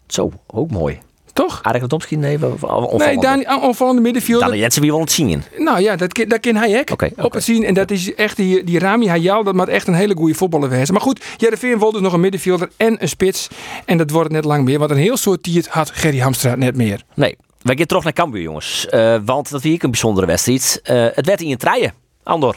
Zo, 0.08 0.32
ook 0.48 0.72
mooi. 0.72 1.00
Toch? 1.34 1.60
Aardig 1.64 1.82
dat 1.82 1.92
misschien 1.92 2.24
even 2.24 2.48
Nee, 2.50 2.72
onvallende. 2.72 3.22
Daniel, 3.22 3.60
onvallende 3.62 4.02
middenvelder. 4.02 4.44
Daniel 4.46 4.62
Jensen 4.62 4.82
wie 4.82 4.92
wil 4.92 5.00
het 5.00 5.12
zien. 5.12 5.44
Nou 5.58 5.80
ja, 5.82 5.96
dat, 5.96 6.24
dat 6.28 6.40
ken 6.40 6.56
hij 6.56 6.80
ook. 6.80 7.02
Op 7.18 7.34
het 7.34 7.44
zien. 7.44 7.64
En 7.64 7.74
dat 7.74 7.92
is 7.92 8.16
echt 8.16 8.36
die, 8.38 8.64
die 8.64 8.80
Rami 8.80 9.08
Hayal. 9.08 9.44
Dat 9.44 9.54
moet 9.56 9.68
echt 9.68 9.88
een 9.88 9.94
hele 9.94 10.16
goede 10.16 10.34
voetballer 10.34 10.70
wezen. 10.70 10.94
Maar 10.94 11.04
goed, 11.04 11.26
Jereveen 11.38 11.80
wil 11.80 11.92
dus 11.92 12.02
nog 12.02 12.14
een 12.14 12.20
middenvelder 12.20 12.70
en 12.78 13.02
een 13.02 13.10
spits. 13.10 13.48
En 13.86 13.98
dat 13.98 14.10
wordt 14.10 14.32
net 14.32 14.46
lang 14.46 14.64
meer. 14.66 14.80
Want 14.80 14.92
een 14.92 14.98
heel 14.98 15.18
soort 15.18 15.44
diert 15.44 15.68
had 15.68 15.90
Gerry 15.94 16.20
Hamstra 16.20 16.56
net 16.56 16.76
meer. 16.76 17.04
Nee, 17.16 17.38
wij 17.62 17.76
gaan 17.78 17.86
terug 17.86 18.04
naar 18.04 18.14
Cambuur, 18.14 18.42
jongens. 18.42 18.88
Eh, 18.90 19.18
want 19.26 19.50
dat 19.50 19.62
vind 19.62 19.74
ik 19.76 19.84
een 19.84 19.92
bijzondere 19.92 20.28
wedstrijd. 20.28 20.80
Eh, 20.84 21.06
het 21.14 21.26
werd 21.26 21.42
in 21.42 21.48
je 21.48 21.58
treien, 21.58 21.94
Andor. 22.24 22.56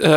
Eh, 0.00 0.08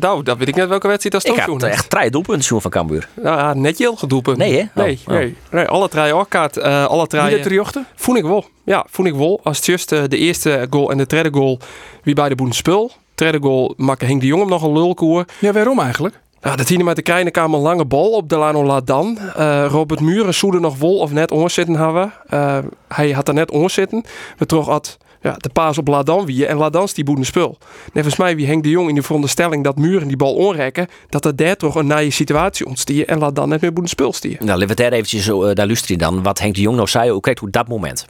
nou, 0.00 0.22
dat 0.22 0.38
weet 0.38 0.48
ik 0.48 0.54
net 0.54 0.68
welke 0.68 0.88
wedstrijd 0.88 1.14
dat 1.14 1.24
Ik 1.24 1.32
stond 1.42 1.50
had 1.50 1.60
toen. 1.60 1.68
echt 1.68 1.90
treien 1.90 2.12
doelpunten 2.12 2.44
zien 2.44 2.60
van 2.60 2.70
Cambuur. 2.70 3.08
Nou 3.14 3.38
ja, 3.38 3.54
net 3.54 3.78
heel 3.78 3.96
gedoepen. 3.96 4.38
Nee, 4.38 4.52
hè? 4.52 4.60
Oh, 4.60 4.68
Nee, 4.86 5.00
oh. 5.06 5.14
nee, 5.14 5.36
nee. 5.50 5.66
Alle 5.66 5.88
drie 5.88 6.02
elkaar. 6.04 6.50
eh 6.50 6.86
alle 6.86 7.06
Wie 7.08 7.20
dat 7.20 7.28
drie. 7.30 7.40
triochten? 7.40 7.86
Voel 7.94 8.16
ik 8.16 8.22
wel. 8.24 8.44
Ja, 8.64 8.86
voel 8.90 9.06
ik 9.06 9.14
wel. 9.14 9.40
Als 9.42 9.56
het 9.56 9.66
juist 9.66 9.92
eh, 9.92 10.02
de 10.08 10.16
eerste 10.16 10.66
goal 10.70 10.90
en 10.90 10.98
de 10.98 11.06
tweede 11.06 11.30
goal 11.32 11.58
wie 12.02 12.14
bij 12.14 12.28
de 12.28 12.34
boen 12.34 12.52
spul. 12.52 12.90
Tweede 13.14 13.38
goal 13.40 13.74
maakte 13.76 14.04
Henk 14.04 14.20
de 14.20 14.26
Jong 14.26 14.40
hem 14.40 14.50
nog 14.50 14.62
een 14.62 14.72
lulkoer. 14.72 15.24
Ja, 15.38 15.52
waarom 15.52 15.80
eigenlijk? 15.80 16.20
Ja, 16.40 16.56
dat 16.56 16.68
hier 16.68 16.84
met 16.84 16.96
de 16.96 17.02
kleine 17.02 17.30
kwam 17.30 17.54
een 17.54 17.60
lange 17.60 17.84
bal 17.84 18.10
op 18.10 18.28
Delano 18.28 18.64
Ladan. 18.64 19.18
Eh 19.36 19.66
Robert 19.68 20.00
Muren 20.00 20.34
zoede 20.34 20.60
nog 20.60 20.78
wol 20.78 20.98
of 20.98 21.12
net 21.12 21.30
onzitten 21.30 21.74
hebben. 21.74 22.12
Eh 22.28 22.58
hij 22.88 23.10
had 23.10 23.28
er 23.28 23.34
net 23.34 23.50
onzitten. 23.50 24.04
We 24.38 24.46
terug 24.46 24.66
had 24.66 24.96
ja, 25.24 25.34
de 25.38 25.48
paas 25.52 25.78
op 25.78 25.88
Ladan 25.88 26.26
wie 26.26 26.46
en 26.46 26.56
Ladans 26.56 26.94
die 26.94 27.04
boende 27.04 27.24
spul. 27.24 27.58
Volgens 27.92 28.16
mij 28.16 28.36
wie 28.36 28.46
Henk 28.46 28.62
de 28.62 28.68
Jong 28.68 28.88
in 28.88 28.94
de 28.94 29.02
veronderstelling 29.02 29.64
dat 29.64 29.76
muren 29.76 30.08
die 30.08 30.16
bal 30.16 30.34
onrekken, 30.34 30.86
dat 31.08 31.24
er 31.24 31.36
daar 31.36 31.56
toch 31.56 31.74
een 31.74 31.86
naaie 31.86 32.10
situatie 32.10 32.66
ontstier 32.66 33.08
en 33.08 33.18
Ladan 33.18 33.48
net 33.48 33.60
meer 33.60 33.72
boende 33.72 33.88
spul 33.88 34.12
stier. 34.12 34.36
Nou, 34.38 34.58
laten 34.58 34.68
we 34.68 34.74
daar 34.74 34.92
eventjes 34.92 35.26
uh, 35.26 35.50
daar 35.52 35.66
luisteren 35.66 35.98
dan. 35.98 36.22
Wat 36.22 36.38
Henk 36.38 36.54
de 36.54 36.60
Jong 36.60 36.76
nou 36.76 36.88
zei, 36.88 37.10
hoe 37.10 37.20
kijkt 37.20 37.40
hoe 37.40 37.50
dat 37.50 37.68
moment. 37.68 38.06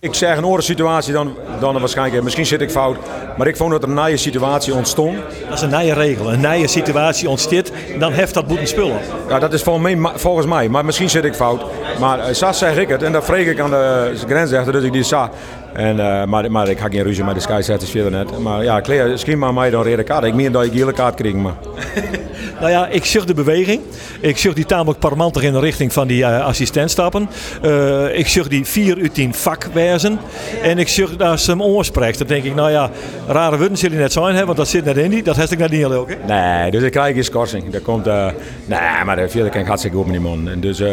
Ik 0.00 0.14
zeg 0.14 0.36
een 0.36 0.44
andere 0.44 0.62
situatie 0.62 1.12
dan, 1.12 1.36
dan 1.60 1.78
waarschijnlijk. 1.78 2.22
Misschien 2.22 2.46
zit 2.46 2.60
ik 2.60 2.70
fout. 2.70 2.96
Maar 3.36 3.46
ik 3.46 3.56
vond 3.56 3.70
dat 3.70 3.82
er 3.82 3.88
een 3.88 3.94
nieuwe 3.94 4.16
situatie 4.16 4.74
ontstond. 4.74 5.18
Dat 5.48 5.52
is 5.52 5.60
een 5.60 5.78
nieuwe 5.78 5.92
regel. 5.92 6.32
Een 6.32 6.40
nieuwe 6.40 6.66
situatie 6.66 7.28
ontstaat. 7.28 7.72
Dan 7.98 8.12
heft 8.12 8.34
dat 8.34 8.46
boeten 8.46 8.66
spullen. 8.66 9.00
Ja, 9.28 9.38
dat 9.38 9.52
is 9.52 9.62
volgens 9.62 9.96
mij, 9.96 10.12
volgens 10.14 10.46
mij. 10.46 10.68
Maar 10.68 10.84
misschien 10.84 11.10
zit 11.10 11.24
ik 11.24 11.34
fout. 11.34 11.62
Maar 12.00 12.18
uh, 12.18 12.34
zo 12.34 12.52
zeg 12.52 12.76
ik 12.76 12.88
het. 12.88 13.02
En 13.02 13.12
dat 13.12 13.24
vreeg 13.24 13.46
ik 13.46 13.60
aan 13.60 13.70
de 13.70 14.12
grensrechter. 14.26 14.72
Dus 14.72 14.84
ik 14.84 14.92
die 14.92 15.02
sa. 15.02 15.30
En, 15.72 15.96
uh, 15.96 16.24
maar, 16.24 16.50
maar 16.50 16.68
ik 16.68 16.78
had 16.78 16.92
geen 16.92 17.02
ruzie 17.02 17.24
met 17.24 17.34
de 17.34 17.40
scheidsrechters 17.40 17.90
verder 17.90 18.10
net. 18.10 18.38
Maar 18.38 18.62
ja, 18.62 18.82
misschien 19.08 19.38
maar 19.38 19.54
mij 19.54 19.70
dan 19.70 19.84
rode 19.84 20.02
kaart. 20.02 20.24
Ik 20.24 20.34
meen 20.34 20.52
dat 20.52 20.64
ik 20.64 20.72
gele 20.72 20.92
kaart 20.92 21.14
kreeg. 21.14 21.34
Maar... 21.34 21.54
nou 22.60 22.70
ja, 22.70 22.86
ik 22.86 23.04
zag 23.04 23.24
de 23.24 23.34
beweging. 23.34 23.80
Ik 24.20 24.38
zag 24.38 24.52
die 24.52 24.64
tamelijk 24.64 24.98
parmantig 24.98 25.42
in 25.42 25.52
de 25.52 25.60
richting 25.60 25.92
van 25.92 26.06
die 26.06 26.22
uh, 26.22 26.44
assistent 26.44 26.90
stappen. 26.90 27.28
Uh, 27.64 28.18
ik 28.18 28.28
zag 28.28 28.48
die 28.48 28.64
4 28.64 28.98
uit 29.00 29.14
10 29.14 29.34
vak 29.34 29.64
wijzen. 29.64 30.18
En 30.62 30.78
ik 30.78 30.88
zag 30.88 31.16
dat 31.16 31.40
ze 31.40 31.50
hem 31.50 31.62
oorspreekt. 31.62 32.18
Dan 32.18 32.26
denk 32.26 32.44
ik, 32.44 32.54
nou 32.54 32.70
ja, 32.70 32.90
rare 33.26 33.58
woorden 33.58 33.76
zullen 33.76 33.98
net 33.98 34.12
zijn, 34.12 34.34
hè, 34.34 34.44
want 34.44 34.56
dat 34.56 34.68
zit 34.68 34.84
net 34.84 34.96
in 34.96 35.10
die. 35.10 35.22
Dat 35.22 35.36
heeft 35.36 35.52
ik 35.52 35.58
net 35.58 35.70
niet 35.70 35.80
heel 35.80 35.88
leuk. 35.88 36.18
Hè? 36.20 36.34
Nee, 36.34 36.70
dus 36.70 36.82
ik 36.82 36.92
krijg 36.92 37.14
geen 37.14 37.24
schorsing. 37.24 37.70
Dat 37.70 37.82
komt, 37.82 38.06
uh, 38.06 38.26
nee, 38.64 39.04
maar 39.04 39.16
de 39.16 39.28
vierde 39.28 39.48
kan 39.48 39.64
hartstikke 39.64 39.96
goed 39.96 40.06
met 40.06 40.14
die 40.14 40.24
man. 40.24 40.48
En 40.48 40.60
dus, 40.60 40.80
uh... 40.80 40.92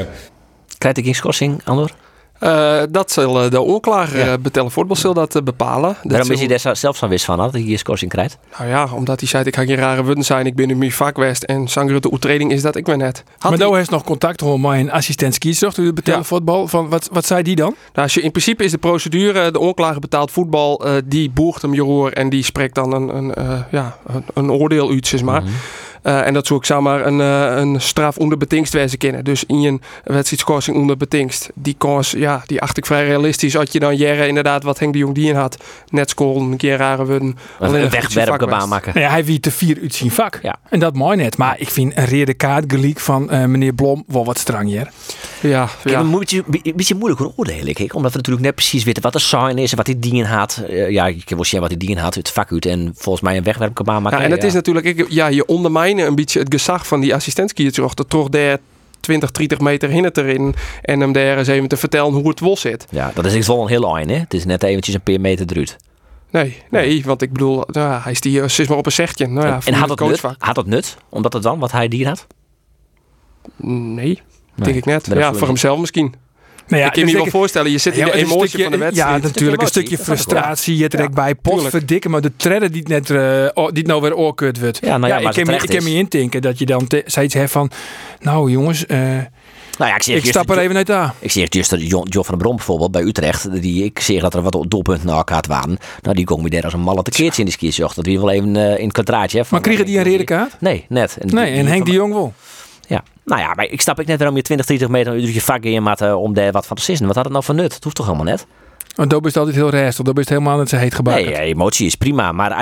Krijgt 0.77 0.97
ik 0.97 1.03
geen 1.05 1.15
schorsing, 1.15 1.61
Andor? 1.63 1.91
Uh, 2.39 2.81
dat 2.89 3.11
zal 3.11 3.49
de 3.49 3.61
oorklager 3.61 4.25
ja. 4.25 4.37
betellen 4.37 4.71
voetbal 4.71 4.95
zal 4.95 5.13
dat 5.13 5.41
bepalen. 5.43 5.97
Waarom 6.03 6.27
dat 6.27 6.29
is 6.29 6.39
hij 6.39 6.57
daar 6.57 6.77
zelf 6.77 6.97
van 6.97 7.09
wist 7.09 7.25
van 7.25 7.37
dat 7.37 7.51
hij 7.51 7.61
hier 7.61 7.77
schorsing 7.77 8.11
krijgt? 8.11 8.37
Nou 8.57 8.69
ja, 8.69 8.87
omdat 8.93 9.19
hij 9.19 9.29
zei 9.29 9.43
ik 9.43 9.55
ga 9.55 9.65
geen 9.65 9.75
rare 9.75 10.03
woorden 10.03 10.23
zijn. 10.23 10.45
Ik 10.45 10.55
ben 10.55 10.69
in 10.69 10.77
mijn 10.77 10.91
vak 10.91 11.17
west 11.17 11.43
en 11.43 11.67
Sangrute 11.67 12.11
oetreding 12.11 12.51
is 12.51 12.61
dat 12.61 12.75
ik 12.75 12.85
ben 12.85 12.97
net. 12.97 13.23
Had 13.37 13.49
maar 13.49 13.59
nou 13.59 13.77
heeft 13.77 13.89
nog 13.89 14.03
contact 14.03 14.41
met 14.43 14.57
mijn 14.57 14.91
assistent 14.91 15.33
skieszocht 15.33 15.77
u 15.77 15.93
betalen 15.93 16.19
ja. 16.19 16.25
voetbal. 16.25 16.67
Van 16.67 16.89
wat, 16.89 17.09
wat 17.11 17.25
zei 17.25 17.43
die 17.43 17.55
dan? 17.55 17.75
Nou, 17.93 18.05
als 18.05 18.13
je, 18.13 18.21
in 18.21 18.31
principe 18.31 18.63
is 18.63 18.71
de 18.71 18.77
procedure 18.77 19.51
de 19.51 19.59
oorklager 19.59 19.99
betaalt 19.99 20.31
voetbal. 20.31 20.87
Uh, 20.87 20.93
die 21.05 21.29
boert 21.29 21.61
hem 21.61 21.73
je 21.73 21.81
roer 21.81 22.13
en 22.13 22.29
die 22.29 22.43
spreekt 22.43 22.75
dan 22.75 22.93
een, 22.93 23.15
een, 23.15 23.33
uh, 23.37 23.59
ja, 23.71 23.97
een, 24.05 24.23
een 24.33 24.51
oordeel 24.51 24.89
uit, 24.89 25.07
zeg 25.07 25.21
maar. 25.21 25.41
Mm 25.41 25.47
-hmm. 25.47 25.55
Uh, 26.03 26.27
en 26.27 26.33
dat 26.33 26.47
zou 26.47 26.59
ik 26.59 26.65
zeg 26.65 26.79
maar 26.79 27.05
een, 27.05 27.19
uh, 27.19 27.57
een 27.57 27.81
straf 27.81 28.17
onder 28.17 28.37
betingst 28.37 28.73
wezen 28.73 28.97
kennen. 28.97 29.23
Dus 29.23 29.43
in 29.43 29.63
een 29.63 29.81
wedstrijdskorsing 30.03 30.77
onder 30.77 30.97
betingst. 30.97 31.49
Die 31.53 31.75
kans, 31.77 32.11
ja, 32.11 32.43
die 32.45 32.61
acht 32.61 32.77
ik 32.77 32.85
vrij 32.85 33.05
realistisch. 33.05 33.57
Als 33.57 33.71
je 33.71 33.79
dan 33.79 33.95
jaren 33.95 34.27
inderdaad 34.27 34.63
wat 34.63 34.79
Henk 34.79 34.93
de 34.93 34.99
Jong 34.99 35.15
die 35.15 35.29
in 35.29 35.35
had. 35.35 35.57
Net 35.89 36.09
scoren, 36.09 36.51
een 36.51 36.57
keer 36.57 36.77
rare 36.77 37.05
wun. 37.05 37.37
Een 37.59 37.89
wegwerpgebaan 37.89 38.69
maken. 38.69 38.91
Nou 38.93 39.05
ja, 39.05 39.11
hij 39.11 39.25
wie 39.25 39.39
te 39.39 39.51
vier 39.51 39.77
uit 39.81 39.93
zijn 39.93 40.11
vak. 40.11 40.39
Ja. 40.41 40.55
En 40.69 40.79
dat 40.79 40.93
mooi 40.95 41.17
net. 41.17 41.37
Maar 41.37 41.59
ik 41.59 41.69
vind 41.69 41.97
een 41.97 42.05
rede 42.05 42.33
kaart 42.33 42.63
gelijk 42.67 42.99
van 42.99 43.27
uh, 43.31 43.45
meneer 43.45 43.73
Blom 43.73 44.03
wel 44.07 44.25
wat 44.25 44.37
strang 44.37 44.67
hier. 44.67 44.91
Ja, 45.41 45.69
Kijk, 45.83 45.95
ja. 45.95 45.99
Een 45.99 46.19
beetje, 46.19 46.43
beetje 46.75 46.95
moeilijk 46.95 47.21
oordelen, 47.35 47.67
ik. 47.67 47.95
Omdat 47.95 48.11
we 48.11 48.17
natuurlijk 48.17 48.45
net 48.45 48.55
precies 48.55 48.83
weten 48.83 49.01
wat 49.01 49.13
de 49.13 49.19
sign 49.19 49.57
is 49.57 49.71
en 49.71 49.77
wat 49.77 49.85
die 49.85 49.99
dingen 49.99 50.25
had. 50.25 50.63
Uh, 50.69 50.89
ja, 50.89 51.07
ik 51.07 51.29
wel 51.29 51.45
zien 51.45 51.59
wat 51.59 51.69
die 51.69 51.77
dingen 51.77 51.97
had, 51.97 52.15
het 52.15 52.29
vak 52.29 52.51
uit. 52.51 52.65
En 52.65 52.93
volgens 52.95 53.23
mij 53.23 53.37
een 53.37 53.43
wegwerpgebaan 53.43 54.01
maken. 54.01 54.17
Ja, 54.17 54.23
en 54.23 54.29
dat 54.29 54.41
ja. 54.41 54.47
is 54.47 54.53
natuurlijk, 54.53 54.85
ik, 54.85 55.05
ja, 55.09 55.27
je 55.27 55.45
een 55.97 56.15
beetje 56.15 56.39
het 56.39 56.53
gezag 56.53 56.87
van 56.87 56.99
die 56.99 57.15
assistentskiertje. 57.15 57.89
toch 58.07 58.29
daar 58.29 58.57
20, 58.99 59.31
30 59.31 59.59
meter 59.59 59.89
hin 59.89 60.09
erin. 60.13 60.55
En 60.81 60.99
hem 60.99 61.11
daar 61.11 61.37
eens 61.37 61.47
even 61.47 61.67
te 61.67 61.77
vertellen 61.77 62.13
hoe 62.13 62.29
het 62.29 62.39
was 62.39 62.61
zit. 62.61 62.85
Ja, 62.89 63.11
dat 63.13 63.25
is 63.25 63.33
echt 63.33 63.47
wel 63.47 63.61
een 63.61 63.67
heel 63.67 63.95
eind, 63.97 64.09
hè? 64.09 64.15
Het 64.15 64.33
is 64.33 64.45
net 64.45 64.63
eventjes 64.63 64.95
een 64.95 65.01
paar 65.01 65.19
meter 65.19 65.45
eruit. 65.49 65.77
Nee, 66.31 66.63
nee, 66.69 67.03
want 67.05 67.21
ik 67.21 67.31
bedoel, 67.31 67.63
nou, 67.67 68.01
hij 68.01 68.11
is 68.11 68.21
die 68.21 68.41
is 68.41 68.67
maar 68.67 68.77
op 68.77 68.85
een 68.85 68.91
zegtje. 68.91 69.27
Nou 69.27 69.47
ja, 69.47 69.59
en 69.65 69.73
had 69.73 69.87
dat, 69.87 69.99
nut, 69.99 70.21
had 70.37 70.55
dat 70.55 70.65
nut? 70.65 70.97
Omdat 71.09 71.33
het 71.33 71.43
dan, 71.43 71.59
wat 71.59 71.71
hij 71.71 71.87
die 71.87 72.07
had? 72.07 72.27
Nee, 73.55 73.77
nee. 73.95 74.21
denk 74.55 74.75
ik 74.75 74.85
net. 74.85 75.09
Ja, 75.13 75.33
voor 75.33 75.47
hemzelf 75.47 75.79
misschien. 75.79 76.13
Nou 76.69 76.81
ja, 76.81 76.87
ik 76.87 76.93
kan 76.93 77.05
me 77.05 77.11
wel 77.11 77.25
voorstellen, 77.25 77.71
je 77.71 77.77
zit 77.77 77.97
in 77.97 78.05
de 78.05 78.13
emotie 78.13 78.47
stukje, 78.47 78.63
van 78.63 78.71
de 78.71 78.77
wedstrijd. 78.77 79.21
Ja, 79.21 79.27
natuurlijk. 79.27 79.61
Een 79.61 79.67
stukje 79.67 79.97
frustratie. 79.97 80.77
Je 80.77 80.87
trekt 80.87 81.13
bij 81.13 81.35
pot 81.35 81.69
verdikken, 81.69 82.11
maar 82.11 82.21
de 82.21 82.31
treden 82.35 82.71
die 82.71 82.87
net 82.87 83.09
uh, 83.09 83.47
die 83.71 83.85
nou 83.85 84.01
weer 84.01 84.15
oorkut 84.15 84.59
wordt. 84.59 84.79
Ja, 84.81 84.97
nou 84.97 85.13
ja, 85.13 85.29
ik, 85.29 85.35
kan 85.35 85.45
me, 85.45 85.53
ik 85.53 85.69
kan 85.69 85.83
me 85.83 85.95
intinken 85.95 86.41
dat 86.41 86.59
je 86.59 86.65
dan 86.65 86.87
zoiets 87.05 87.33
hebt 87.33 87.51
van, 87.51 87.71
nou 88.19 88.51
jongens, 88.51 88.85
uh, 88.87 88.97
nou 89.77 89.91
ja, 89.91 89.95
ik, 89.95 90.05
ik 90.05 90.25
stap 90.25 90.49
er 90.49 90.57
even 90.57 90.75
uit 90.75 90.87
daar. 90.87 91.13
Ik 91.19 91.31
zie 91.31 91.47
John, 91.47 92.07
John 92.09 92.25
van 92.25 92.33
der 92.33 92.37
Brom 92.37 92.55
bijvoorbeeld 92.55 92.91
bij 92.91 93.01
Utrecht. 93.01 93.61
Die, 93.61 93.83
ik 93.83 93.99
zie 93.99 94.19
dat 94.19 94.33
er 94.33 94.41
wat 94.41 94.65
doelpunten 94.67 95.07
naar 95.07 95.15
elkaar 95.15 95.43
waren. 95.47 95.77
Nou, 96.01 96.15
die 96.15 96.25
komen 96.25 96.51
daar 96.51 96.63
als 96.63 96.73
een 96.73 96.79
malle 96.79 97.03
te 97.03 97.11
keertje 97.11 97.39
in 97.39 97.45
die 97.45 97.53
skierzocht. 97.53 97.95
Dat 97.95 98.05
wie 98.05 98.19
wel 98.19 98.29
even 98.29 98.55
uh, 98.55 98.77
in 98.77 98.83
het 98.83 98.93
kwadraatje. 98.93 99.43
Maar 99.49 99.61
kregen 99.61 99.85
die 99.85 99.97
een 99.97 100.11
rode 100.11 100.23
kaart? 100.23 100.55
Nee, 100.59 100.85
net. 100.89 101.17
En 101.19 101.27
nee, 101.33 101.53
en 101.53 101.65
Henk 101.65 101.85
de 101.85 101.91
Jong 101.91 102.13
wel. 102.13 102.33
Ja, 102.89 103.03
nou 103.25 103.41
ja, 103.41 103.53
maar 103.53 103.65
ik 103.65 103.81
snap 103.81 103.99
ik 103.99 104.07
net 104.07 104.17
waarom 104.17 104.35
je 104.35 104.41
20, 104.41 104.65
30 104.65 104.87
meter 104.87 105.11
uit 105.11 105.33
je 105.33 105.41
vak 105.41 105.63
in 105.63 105.83
maat 105.83 106.13
om 106.13 106.33
daar 106.33 106.51
wat 106.51 106.67
van 106.67 106.77
te 106.77 106.83
sissen. 106.83 107.05
Wat 107.07 107.15
had 107.15 107.23
het 107.23 107.33
nou 107.33 107.45
voor 107.45 107.55
nut? 107.55 107.71
Dat 107.71 107.83
hoeft 107.83 107.95
toch 107.95 108.05
helemaal 108.05 108.25
net? 108.25 108.45
Want 108.95 109.09
dat 109.11 109.25
is 109.25 109.37
altijd 109.37 109.55
heel 109.55 109.69
restig. 109.69 110.05
Dat 110.05 110.17
is 110.17 110.29
helemaal 110.29 110.57
net 110.57 110.69
zo 110.69 110.75
heet 110.75 110.93
gebakken. 110.93 111.25
Nee, 111.25 111.39
emotie 111.39 111.85
is 111.85 111.95
prima. 111.95 112.31
Maar 112.31 112.53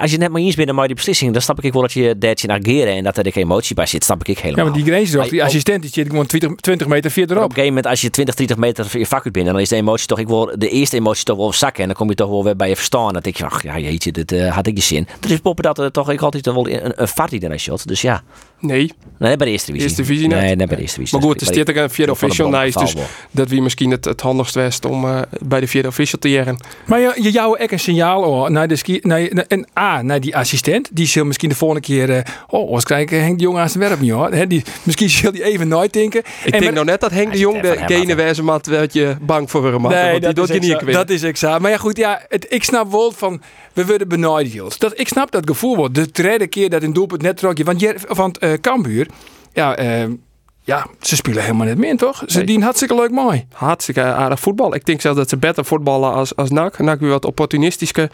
als 0.00 0.10
je 0.10 0.16
net 0.18 0.30
maar 0.30 0.40
eens 0.40 0.54
bent 0.54 0.72
met 0.72 0.86
die 0.86 0.94
beslissing, 0.94 1.32
dan 1.32 1.42
snap 1.42 1.60
ik 1.60 1.72
wel 1.72 1.82
dat 1.82 1.92
je 1.92 2.18
dertje 2.18 2.48
ageren 2.48 2.94
en 2.94 3.04
dat 3.04 3.16
er 3.16 3.32
geen 3.32 3.42
emotie 3.42 3.74
bij 3.74 3.86
zit. 3.86 4.04
Snap 4.04 4.24
ik 4.24 4.38
helemaal. 4.38 4.64
Ja, 4.64 4.70
maar 4.70 4.80
die 4.82 4.92
grens 4.92 5.10
toch, 5.10 5.28
die 5.28 5.44
assistent 5.44 5.82
die 5.82 5.90
zit 5.90 6.08
gewoon 6.08 6.26
20, 6.26 6.54
20 6.54 6.86
meter 6.86 7.10
verderop. 7.10 7.44
Op 7.44 7.48
een 7.48 7.54
gegeven 7.54 7.74
moment, 7.74 7.92
als 7.92 8.00
je 8.00 8.10
20, 8.10 8.34
30 8.34 8.56
meter 8.56 8.98
je 8.98 9.06
vak 9.06 9.24
uit 9.24 9.32
bent, 9.32 9.46
dan 9.46 9.58
is 9.58 9.68
de 9.68 9.76
emotie 9.76 10.06
toch, 10.06 10.18
ik 10.18 10.28
wil 10.28 10.52
de 10.58 10.68
eerste 10.68 10.96
emotie 10.96 11.24
toch 11.24 11.36
wel 11.36 11.52
zakken. 11.52 11.82
En 11.82 11.88
dan 11.88 11.96
kom 11.96 12.08
je 12.08 12.14
toch 12.14 12.28
wel 12.28 12.44
weer 12.44 12.56
bij 12.56 12.68
je 12.68 12.76
verstaan. 12.76 13.12
Dan 13.12 13.22
denk 13.22 13.36
je, 13.36 13.44
ach 13.44 13.62
ja, 13.62 13.78
jeetje, 13.78 14.12
dit 14.12 14.32
uh, 14.32 14.54
had 14.54 14.66
ik 14.66 14.76
je 14.76 14.82
zin. 14.82 15.08
Er 15.20 15.30
is 15.30 15.38
poppen 15.38 15.64
dat 15.64 15.78
er 15.78 15.90
toch, 15.90 16.10
ik 16.10 16.20
altijd 16.20 16.46
wel 16.46 16.68
een, 16.68 16.92
een 17.02 17.28
die 17.28 17.42
erin 17.42 17.58
shot. 17.58 17.88
Dus 17.88 18.00
ja. 18.00 18.22
Nee. 18.64 18.92
Nee, 19.18 19.36
bij 19.36 19.46
de 19.46 19.52
eerste 19.52 19.72
divisie. 19.72 19.88
Eerste 19.88 20.02
divisie 20.02 20.28
nee, 20.28 20.56
nee, 20.56 20.66
bij 20.66 20.76
de 20.76 20.82
eerste 20.82 20.98
divisie. 20.98 21.18
Maar 21.18 21.28
goed, 21.28 21.42
staat 21.42 21.68
er 21.68 21.76
een 21.76 21.90
vierde 21.90 22.12
official 22.12 22.48
nice. 22.48 22.78
Dus 22.78 22.94
dat 23.30 23.48
wie 23.48 23.62
misschien 23.62 23.90
het, 23.90 24.04
het 24.04 24.20
handigst 24.20 24.54
west 24.54 24.84
om 24.84 25.04
uh, 25.04 25.20
bij 25.40 25.60
de 25.60 25.66
vierde 25.66 25.88
official 25.88 26.18
te 26.18 26.30
jaren. 26.30 26.56
Maar 26.86 27.00
je, 27.00 27.12
je 27.22 27.30
jouw 27.30 27.56
ook 27.58 27.70
een 27.70 27.78
signaal 27.78 28.22
oh, 28.22 28.48
naar 28.48 28.68
de 28.68 28.76
ski, 28.76 28.98
naar, 29.02 29.20
en 29.26 29.66
A, 29.78 30.02
naar 30.02 30.20
die 30.20 30.36
assistent. 30.36 30.88
Die 30.92 31.06
zal 31.06 31.24
misschien 31.24 31.48
de 31.48 31.54
volgende 31.54 31.82
keer, 31.82 32.10
uh, 32.10 32.18
oh, 32.48 32.72
eens 32.72 32.84
kijken, 32.84 33.22
Henk 33.22 33.38
de 33.38 33.44
Jong 33.44 33.58
aan 33.58 33.70
zijn 33.70 33.88
werk 33.88 34.00
niet 34.00 34.10
hoor. 34.10 34.32
He, 34.32 34.46
die, 34.46 34.62
misschien 34.82 35.10
zal 35.20 35.32
die 35.32 35.44
even 35.44 35.68
nooit 35.68 35.92
denken. 35.92 36.20
Ik 36.20 36.26
en 36.44 36.50
denk 36.50 36.64
met, 36.64 36.74
nou 36.74 36.86
net 36.86 37.00
dat 37.00 37.10
Henk 37.10 37.32
de 37.32 37.38
Jong 37.38 37.60
de 37.60 37.76
gene 37.86 38.14
wezen 38.14 38.48
had, 38.48 38.66
werd 38.66 38.92
je 38.92 39.16
bang 39.20 39.50
voor 39.50 39.72
hem. 39.72 39.82
Nee, 39.82 40.10
want 40.10 40.22
dat, 40.22 40.34
die 40.34 40.46
doet 40.46 40.64
je 40.64 40.74
niet 40.84 40.92
Dat 40.92 41.10
is 41.10 41.22
exact. 41.22 41.60
Maar 41.60 41.70
ja 41.70 41.76
goed, 41.76 41.96
ja, 41.96 42.22
het, 42.28 42.46
ik 42.48 42.64
snap 42.64 42.90
wel 42.90 43.12
van, 43.12 43.42
we 43.72 43.86
worden 43.86 44.08
benauwd. 44.08 44.32
Dat, 44.80 44.98
ik 44.98 45.08
snap 45.08 45.30
dat 45.30 45.46
gevoel 45.46 45.76
wel. 45.76 45.92
De 45.92 46.10
derde 46.12 46.46
keer 46.46 46.70
dat 46.70 46.82
een 46.82 46.92
doelpunt 46.92 47.22
net 47.22 47.36
trok 47.36 47.62
want 47.62 47.80
je, 47.80 47.94
van 48.08 48.28
het 48.28 48.42
uh, 48.42 48.53
Kambuur, 48.58 49.08
ja, 49.52 49.80
uh, 49.80 50.12
ja, 50.60 50.86
ze 51.00 51.16
spelen 51.16 51.42
helemaal 51.42 51.66
niet 51.66 51.78
meer, 51.78 51.96
toch? 51.96 52.22
Ze 52.26 52.36
nee. 52.36 52.46
dienen 52.46 52.64
hartstikke 52.64 52.94
leuk 52.94 53.10
mooi. 53.10 53.46
Hartstikke 53.52 54.02
aardig 54.02 54.40
voetbal. 54.40 54.74
Ik 54.74 54.84
denk 54.86 55.00
zelfs 55.00 55.18
dat 55.18 55.28
ze 55.28 55.36
beter 55.36 55.64
voetballen 55.64 56.12
als, 56.12 56.36
als 56.36 56.50
NAC. 56.50 56.78
NAC 56.78 57.00
weer 57.00 57.10
wat 57.10 57.24
opportunistische. 57.24 58.10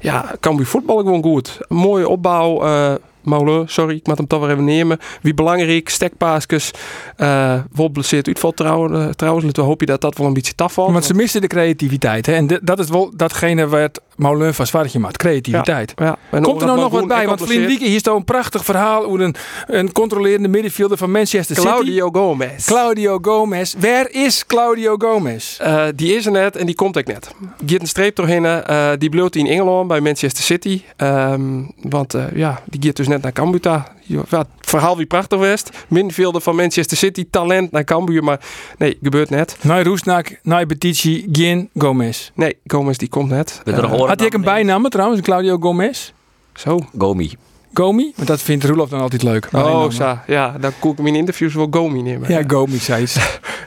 Ja, 0.00 0.34
Cambuur 0.40 0.66
voetballen 0.66 1.04
gewoon 1.04 1.22
goed. 1.22 1.58
Mooie 1.68 2.08
opbouw. 2.08 2.64
Uh, 2.64 2.94
Molen, 3.22 3.68
sorry, 3.68 3.96
ik 3.96 4.06
moet 4.06 4.16
hem 4.16 4.26
toch 4.26 4.40
weer 4.40 4.50
even 4.50 4.64
nemen. 4.64 4.98
Wie 5.22 5.34
belangrijk, 5.34 5.88
stekpaasjes. 5.88 6.70
Uh, 7.16 7.54
wel 7.72 7.88
blesseerd 7.88 8.26
uitval 8.26 8.52
trouwens. 8.52 9.16
trouwens. 9.16 9.52
We 9.52 9.62
hoop 9.62 9.80
je 9.80 9.86
dat 9.86 10.00
dat 10.00 10.18
wel 10.18 10.26
een 10.26 10.32
beetje 10.32 10.54
taf 10.54 10.72
valt. 10.72 10.92
Want 10.92 11.04
ze 11.04 11.14
missen 11.14 11.40
de 11.40 11.46
creativiteit. 11.46 12.26
Hè? 12.26 12.34
En 12.34 12.58
dat 12.62 12.78
is 12.78 12.88
wel 12.88 13.12
datgene 13.16 13.68
het 13.68 14.00
Molen 14.18 14.54
van 14.54 14.66
Zwartje 14.66 14.98
maakt. 14.98 15.16
Creativiteit. 15.16 15.92
Ja, 15.96 16.18
ja. 16.30 16.40
Komt 16.40 16.60
er 16.60 16.66
nou 16.66 16.80
nog 16.80 16.92
wat 16.92 17.08
bij? 17.08 17.26
Want 17.26 17.42
Flynn 17.42 17.66
Wieke, 17.66 17.84
hier 17.84 17.98
staat 17.98 18.16
een 18.16 18.24
prachtig 18.24 18.64
verhaal 18.64 19.04
over 19.04 19.20
een, 19.20 19.34
een 19.66 19.92
controlerende 19.92 20.48
middenvelder 20.48 20.96
van 20.96 21.10
Manchester 21.10 21.56
City. 21.56 21.68
Claudio 21.68 22.10
Gomez. 22.10 22.66
Claudio 22.66 23.18
Gomez. 23.22 23.74
Waar 23.78 24.10
is 24.10 24.46
Claudio 24.46 24.96
Gomez? 24.98 25.60
Uh, 25.60 25.84
die 25.94 26.16
is 26.16 26.26
er 26.26 26.32
net 26.32 26.56
en 26.56 26.66
die 26.66 26.74
komt 26.74 26.96
ik 26.96 27.06
net. 27.06 27.30
Giet 27.66 27.80
een 27.80 27.86
streep 27.86 28.16
doorheen. 28.16 28.44
Uh, 28.44 28.90
die 28.98 29.08
bleef 29.08 29.30
in 29.30 29.46
Engeland 29.46 29.88
bij 29.88 30.00
Manchester 30.00 30.44
City. 30.44 30.82
Um, 30.96 31.70
want 31.82 32.14
uh, 32.14 32.24
ja, 32.34 32.60
die 32.64 32.82
gaat 32.82 32.96
dus 32.96 33.08
net 33.08 33.22
naar 33.22 33.32
Cambuur. 33.32 33.60
Ja, 34.08 34.22
het 34.28 34.46
verhaal 34.60 34.96
wie 34.96 35.06
prachtig 35.06 35.38
was. 35.38 35.62
Middenvelder 35.88 36.40
van 36.40 36.56
Manchester 36.56 36.96
City. 36.96 37.26
Talent 37.30 37.70
naar 37.70 37.84
Cambuur. 37.84 38.24
Maar 38.24 38.40
nee, 38.78 38.98
gebeurt 39.02 39.30
net. 39.30 39.56
Nee, 39.62 39.82
Roesnak, 39.82 40.38
nee, 40.42 40.66
Betici, 40.66 41.28
Gin, 41.32 41.70
Gomez. 41.74 42.30
Nee, 42.34 42.56
Gomez 42.66 42.96
die 42.96 43.08
komt 43.08 43.30
net. 43.30 43.62
Uh, 43.64 43.78
had 44.06 44.20
hij 44.20 44.32
een 44.32 44.42
bijnaam 44.42 44.88
trouwens, 44.88 45.20
Claudio 45.20 45.58
Gomez? 45.58 46.12
Zo. 46.54 46.78
Gomi. 46.98 47.36
Gomi? 47.72 48.12
Want 48.16 48.28
dat 48.28 48.42
vindt 48.42 48.64
Roelof 48.64 48.88
dan 48.88 49.00
altijd 49.00 49.22
leuk. 49.22 49.48
Oh, 49.52 49.90
zo. 49.90 50.18
Ja, 50.26 50.56
dan 50.60 50.72
koek 50.78 50.92
ik 50.92 51.02
mijn 51.02 51.14
interviews 51.14 51.54
wel 51.54 51.68
Gomi 51.70 52.02
nemen. 52.02 52.32
Ja, 52.32 52.42
Gomi, 52.46 52.78
zei 52.78 53.06
ze. 53.06 53.20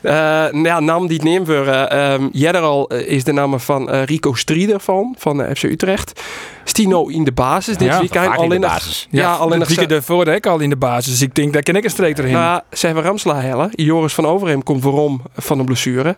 uh, 0.03 0.63
ja, 0.71 0.79
naam 0.79 1.07
die 1.07 1.15
het 1.15 1.25
neemt 1.25 1.47
voor. 1.47 1.67
Uh, 1.67 2.13
um, 2.13 2.29
Jedderal 2.31 2.87
is 2.87 3.23
de 3.23 3.31
naam 3.31 3.59
van 3.59 3.93
uh, 3.93 4.03
Rico 4.03 4.33
Strieder 4.33 4.79
van, 4.79 5.15
van 5.17 5.55
FC 5.55 5.63
Utrecht. 5.63 6.21
Stino 6.63 7.07
in 7.07 7.23
de 7.23 7.31
basis 7.31 7.77
dit 7.77 7.87
ja, 7.87 7.99
weekend. 7.99 8.37
Al 8.37 8.43
in 8.43 8.49
de 8.49 8.67
basis. 8.67 9.07
Ja, 9.09 9.21
ja 9.21 9.33
al 9.33 9.53
in 9.53 9.59
de 9.59 9.65
weekend 9.65 9.91
ervoor 9.91 10.27
ik 10.27 10.45
al 10.45 10.59
in 10.59 10.69
de 10.69 10.75
basis. 10.75 11.11
Dus 11.11 11.21
ik 11.21 11.35
denk, 11.35 11.53
daar 11.53 11.63
ken 11.63 11.75
ik 11.75 11.83
een 11.83 11.89
streek 11.89 12.17
erin. 12.17 12.31
Ja, 12.31 12.63
ze 12.71 12.85
hebben 12.85 13.03
Ramsla 13.03 13.41
hellen. 13.41 13.69
Joris 13.71 14.13
van 14.13 14.25
Overheem 14.25 14.63
komt 14.63 14.83
waarom 14.83 15.21
van 15.35 15.59
een 15.59 15.65
blessure. 15.65 16.17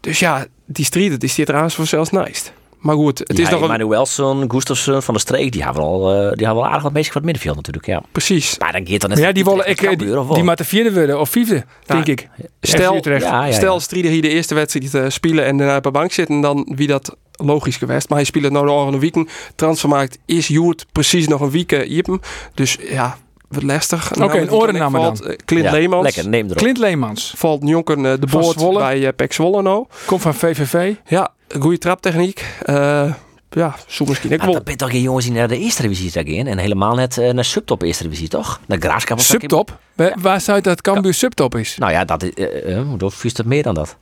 Dus 0.00 0.18
ja, 0.18 0.46
die 0.66 0.84
Strieder 0.84 1.18
die 1.18 1.28
zit 1.28 1.48
eraan 1.48 1.70
voor 1.70 1.86
zelfs 1.86 2.10
nice. 2.10 2.42
Maar 2.86 2.94
goed, 2.96 3.18
het 3.18 3.38
is 3.38 3.48
nog 3.48 3.60
een... 3.60 3.68
Manuelson, 3.68 4.44
Gustafsson 4.50 5.02
van 5.02 5.14
de 5.14 5.20
Streek, 5.20 5.52
die 5.52 5.64
hebben 5.64 5.82
wel, 5.82 6.12
eh, 6.12 6.18
die 6.18 6.46
hebben 6.46 6.54
wel 6.54 6.66
aardig 6.66 6.82
wat 6.82 6.92
mensen 6.92 7.12
van 7.12 7.22
het 7.22 7.30
middenveld 7.30 7.56
natuurlijk, 7.56 7.86
ja. 7.86 8.02
Precies. 8.12 8.58
Maar 8.58 8.72
dan 8.72 8.86
gaat 8.86 9.00
dan 9.00 9.10
net 9.10 9.18
Maar 9.18 9.28
ja, 9.28 9.34
die 9.34 9.44
willen 9.44 9.68
ik, 9.68 9.82
eh, 9.82 9.98
die, 9.98 10.08
wel? 10.08 10.34
die 10.34 10.42
moeten 10.42 10.64
vierde 10.64 10.92
worden 10.92 11.20
of 11.20 11.30
vijfde, 11.30 11.64
denk 11.86 12.06
ik. 12.06 12.28
Stel. 12.60 13.00
Ja, 13.02 13.18
ja, 13.18 13.44
ja. 13.44 13.52
Stel, 13.52 13.80
Strieder 13.80 14.10
hier 14.10 14.22
de 14.22 14.28
eerste 14.28 14.54
wedstrijd 14.54 14.90
te 14.90 15.06
spelen 15.08 15.44
en 15.44 15.56
daarna 15.56 15.76
op 15.76 15.82
de 15.82 15.90
bank 15.90 16.12
zitten, 16.12 16.40
dan 16.40 16.72
wie 16.74 16.86
dat 16.86 17.16
logisch 17.32 17.76
geweest. 17.76 18.08
Maar 18.08 18.18
hij 18.18 18.26
speelt 18.26 18.44
het 18.44 18.52
nou 18.52 18.66
de 18.66 18.72
volgende 18.72 18.98
weken. 18.98 19.28
Transfermarkt 19.54 20.18
is 20.26 20.48
Joert 20.48 20.86
precies 20.92 21.28
nog 21.28 21.40
een 21.40 21.50
week 21.50 21.70
Jippen. 21.70 22.20
Dus 22.54 22.78
ja, 22.80 23.18
wat 23.48 23.62
lastig. 23.62 24.16
Oké, 24.20 24.38
een 24.38 24.50
orennamer 24.50 25.00
dan. 25.00 25.16
valt, 25.16 25.30
eh, 25.30 25.36
Clint 25.44 25.64
Ja, 25.64 25.70
Leemans. 25.70 26.02
Lekker, 26.02 26.28
neem 26.28 26.44
erop. 26.44 26.56
Clint 26.56 26.78
Leemans 26.78 27.32
Valt 27.36 27.68
Jonker 27.68 27.96
eh, 28.04 28.20
de 28.20 28.26
boord 28.26 28.72
bij 28.74 29.00
uh, 29.00 29.08
Pek 29.16 29.32
Zwolle 29.32 29.62
nou. 29.62 29.86
komt 30.06 30.22
van 30.22 30.34
VVV. 30.34 30.94
Ja, 31.06 31.32
goede 31.58 31.78
traptechniek. 31.78 32.44
Eh 32.62 33.12
ja, 33.50 33.74
zo 33.86 34.04
misschien 34.04 34.30
ik 34.30 34.36
Maar 34.36 34.46
wel. 34.46 34.54
dat 34.54 34.64
ben 34.64 34.76
toch 34.76 34.90
geen 34.90 35.00
jongens 35.00 35.24
die 35.24 35.34
naar 35.34 35.48
de 35.48 35.58
eerste 35.58 35.82
divisie 35.82 36.10
gaan 36.10 36.26
gaan 36.26 36.46
en 36.46 36.58
helemaal 36.58 36.94
net 36.94 37.16
naar 37.32 37.44
subtop 37.44 37.82
eerste 37.82 38.02
divisie, 38.02 38.28
toch? 38.28 38.60
Naar 38.66 38.78
Graafschap 38.80 39.20
zo? 39.20 39.38
Subtop. 39.38 39.78
Waar, 39.96 40.14
waar 40.20 40.40
zou 40.40 40.60
dat 40.60 40.80
Cambuur 40.80 41.14
subtop 41.14 41.54
is? 41.54 41.76
Nou 41.78 41.92
ja, 41.92 42.04
dat 42.04 42.22
is, 42.22 42.30
eh, 42.34 42.78
eh, 42.78 42.86
dat 42.96 43.44
meer 43.44 43.62
dan 43.62 43.74
dat. 43.74 43.96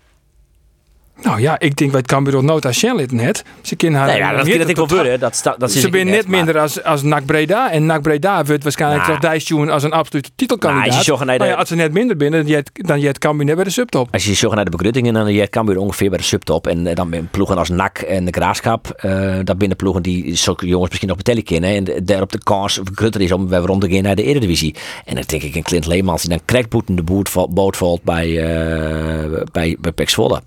Nou 1.23 1.41
ja, 1.41 1.59
ik 1.59 1.77
denk 1.77 1.91
bij 1.91 2.01
het 2.01 2.09
Cambuur 2.09 2.37
als 2.67 2.79
Shell 2.79 3.07
net. 3.11 3.45
Ze 3.63 3.77
kunnen 3.77 3.99
haar 4.01 4.09
Nee, 4.09 4.19
ja, 4.19 4.33
dat 4.59 4.69
ik 4.69 4.77
wel 4.77 4.89
worden. 4.89 5.21
Dat, 5.21 5.43
dat 5.59 5.73
Ze 5.73 5.81
zijn 5.81 6.07
net 6.07 6.29
minder 6.29 6.59
als, 6.59 6.83
als 6.83 7.03
NAC 7.03 7.25
Breda. 7.27 7.71
En 7.71 7.87
NAC 7.87 8.03
Breda 8.03 8.45
wordt 8.45 8.63
waarschijnlijk 8.63 9.03
Nou. 9.07 9.13
toch 9.21 9.31
Dijsjoen 9.31 9.71
als 9.71 9.83
een 9.83 9.93
absolute 9.93 10.31
titelkandidaat. 10.37 10.85
Nou, 10.87 10.97
als 10.99 11.07
je 11.07 11.13
de- 11.39 11.45
ja, 11.45 11.55
als 11.55 11.69
ze 11.69 11.75
net 11.75 11.93
minder 11.93 12.17
binnen, 12.17 12.41
dan 12.41 12.51
je 12.51 12.57
het, 12.57 12.71
het 13.09 13.19
Cambuur 13.19 13.47
net 13.47 13.55
bij 13.55 13.65
de 13.65 13.71
subtop. 13.71 14.09
Als 14.13 14.25
je 14.25 14.35
zo 14.35 14.47
gaat 14.47 14.57
naar 14.57 14.65
de 14.65 14.71
begruttingen, 14.71 15.15
dan 15.15 15.33
je 15.33 15.49
Cambuur 15.49 15.77
ongeveer 15.79 16.09
bij 16.09 16.19
de 16.19 16.25
subtop. 16.25 16.67
En 16.67 16.87
eh, 16.87 16.95
dan 16.95 17.11
ben 17.11 17.29
ploegen 17.31 17.59
als 17.59 17.69
NAC 17.69 17.99
en 17.99 18.25
de 18.25 18.33
Graafschap. 18.33 18.91
eh 18.97 19.39
dat 19.45 19.59
binnen 19.59 19.77
ploegen 19.77 20.03
die 20.03 20.35
zulke 20.35 20.67
jongens 20.67 20.89
misschien 20.91 21.11
op 21.11 21.17
betellen 21.17 21.43
kennen. 21.45 21.71
En 21.71 22.05
daarop 22.05 22.33
de 22.33 22.43
kans 22.43 22.81
groter 22.95 23.21
is 23.21 23.33
om 23.33 23.49
weer 23.49 23.59
rond 23.59 23.81
te 23.81 23.91
gaan 23.91 24.03
naar 24.03 24.15
de 24.17 24.23
Eredivisie. 24.23 24.75
En 25.05 25.15
dan 25.15 25.25
denk 25.27 25.43
ik 25.43 25.55
een 25.55 25.63
Clint 25.63 25.87
Leemans 25.87 26.21
die 26.21 26.31
dan 26.31 26.41
crackboeten 26.45 26.97
de 26.97 27.03
boot, 27.03 27.29
val- 27.29 27.49
boot 27.53 27.77
valt 27.77 28.03
bij, 28.03 28.39
eh 28.39 29.41
bij, 29.53 29.77
bij 29.81 29.93
Pek 29.93 30.11
Zwolle. 30.11 30.43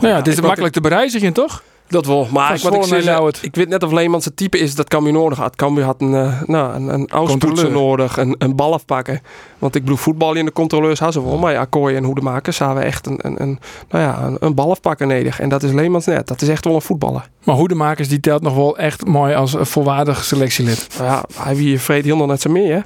Nou 0.00 0.06
ja, 0.06 0.16
het 0.16 0.26
is 0.26 0.40
makkelijk 0.40 0.74
te 0.74 0.80
bereizigen, 0.80 1.32
toch? 1.32 1.62
Dat 1.92 2.06
wel. 2.06 2.28
Maar 2.30 2.54
ik, 2.54 2.60
wat 2.60 2.92
ik, 2.92 3.02
Ljouwert. 3.02 3.38
ik 3.42 3.54
weet 3.54 3.68
net 3.68 3.82
of 3.82 3.92
Leemans 3.92 4.24
het 4.24 4.36
type 4.36 4.58
is 4.58 4.74
dat 4.74 4.88
Cambuur 4.88 5.12
nodig 5.12 5.38
had. 5.38 5.56
Cambuur 5.56 5.84
had 5.84 6.00
een, 6.00 6.12
uh, 6.12 6.42
nou, 6.42 6.74
een, 6.74 7.08
een 7.10 7.72
nodig, 7.72 8.16
een, 8.16 8.34
een 8.38 8.56
bal 8.56 8.72
afpakken. 8.72 9.20
Want 9.58 9.74
ik 9.74 9.82
bedoel, 9.82 9.96
voetbal 9.96 10.34
in 10.34 10.44
de 10.44 10.52
controleurs 10.52 10.98
hadden 10.98 11.22
ze 11.22 11.28
wel. 11.28 11.38
Maar 11.38 11.52
ja, 11.52 11.64
Kooi 11.64 11.96
en 11.96 12.04
Hoedemakers 12.04 12.58
hadden 12.58 12.82
echt 12.82 13.06
een, 13.06 13.18
een, 13.18 13.42
een, 13.42 13.58
nou 13.88 14.04
ja, 14.04 14.22
een, 14.22 14.36
een 14.40 14.54
bal 14.54 14.70
afpakken 14.70 15.08
nodig. 15.08 15.40
En 15.40 15.48
dat 15.48 15.62
is 15.62 15.72
Leemans 15.72 16.06
net. 16.06 16.26
Dat 16.26 16.42
is 16.42 16.48
echt 16.48 16.64
wel 16.64 16.74
een 16.74 16.82
voetballer. 16.82 17.28
Maar 17.44 17.56
Hoedemakers 17.56 18.08
die 18.08 18.20
telt 18.20 18.42
nog 18.42 18.54
wel 18.54 18.78
echt 18.78 19.06
mooi 19.06 19.34
als 19.34 19.52
een 19.52 19.66
volwaardig 19.66 20.24
selectielid. 20.24 20.86
Ja, 20.98 21.24
hij 21.34 21.56
wie 21.56 21.80
vreet 21.80 22.04
helemaal 22.04 22.26
net 22.26 22.40
zo 22.40 22.50
meer, 22.50 22.74
hè? 22.74 22.80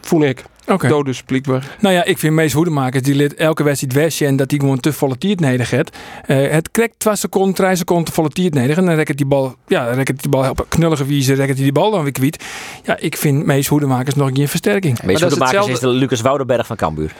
Voel 0.00 0.22
ik. 0.22 0.44
Oké. 0.66 0.88
Dodus, 0.88 1.22
blijkbaar. 1.22 1.76
Nou 1.80 1.94
ja, 1.94 2.04
ik 2.04 2.18
vind 2.18 2.34
Mees 2.34 2.52
Hoedemakers 2.52 3.02
die 3.02 3.14
lid 3.14 3.34
elke 3.34 3.62
wedstrijd 3.62 3.92
westje 3.94 4.26
en 4.26 4.36
dat 4.36 4.50
hij 4.50 4.60
gewoon 4.60 4.80
te 4.80 4.92
volle 4.92 5.18
tiert 5.18 5.40
nodig 5.40 5.70
heeft. 5.70 5.96
Eh, 6.26 6.50
het 6.50 6.70
krijgt 6.70 6.94
2 6.98 7.16
seconden, 7.16 7.54
3 7.54 7.76
seconden 7.76 8.04
te 8.04 8.12
volle 8.12 8.28
tiert 8.28 8.54
nodig 8.54 8.76
en 8.76 8.86
dan 8.86 8.94
rekt 8.94 9.16
die 9.16 9.26
bal, 9.26 9.54
ja, 9.66 9.84
dan 9.84 9.94
rekt 9.94 10.22
die 10.22 10.30
bal 10.30 10.50
op 10.50 10.58
een 10.58 10.68
knullige 10.68 11.04
wijze, 11.04 11.34
rekt 11.34 11.54
hij 11.54 11.62
die 11.62 11.72
bal 11.72 11.90
dan 11.90 12.02
weer 12.02 12.12
kwijt. 12.12 12.44
Ja, 12.84 12.96
ik 12.98 13.16
vind 13.16 13.46
Mees 13.46 13.66
Hoedemakers 13.66 14.14
nog 14.14 14.30
geen 14.32 14.48
versterking. 14.48 15.02
Meest 15.02 15.20
dat 15.20 15.30
is 15.30 15.36
goede 15.36 15.52
makers 15.52 15.72
is 15.72 15.80
de 15.80 15.88
Lucas 15.88 16.20
Woudenberg 16.20 16.66
van 16.66 16.76
Cambuur. 16.76 17.12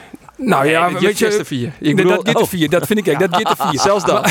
Nou 0.44 0.68
ja, 0.68 0.88
Nee, 0.88 1.00
weet 1.00 1.18
je 1.18 1.40
vier. 1.44 1.72
Ik 1.80 1.96
bedoel, 1.96 2.22
dat 2.22 2.36
de 2.38 2.46
vier, 2.46 2.70
dat 2.70 2.86
vind 2.86 2.98
ik 2.98 3.06
echt, 3.06 3.20
dat 3.20 3.36
gaat 3.36 3.58
de 3.58 3.64
vier. 3.68 3.80
Zelfs 3.80 4.04
dan. 4.04 4.24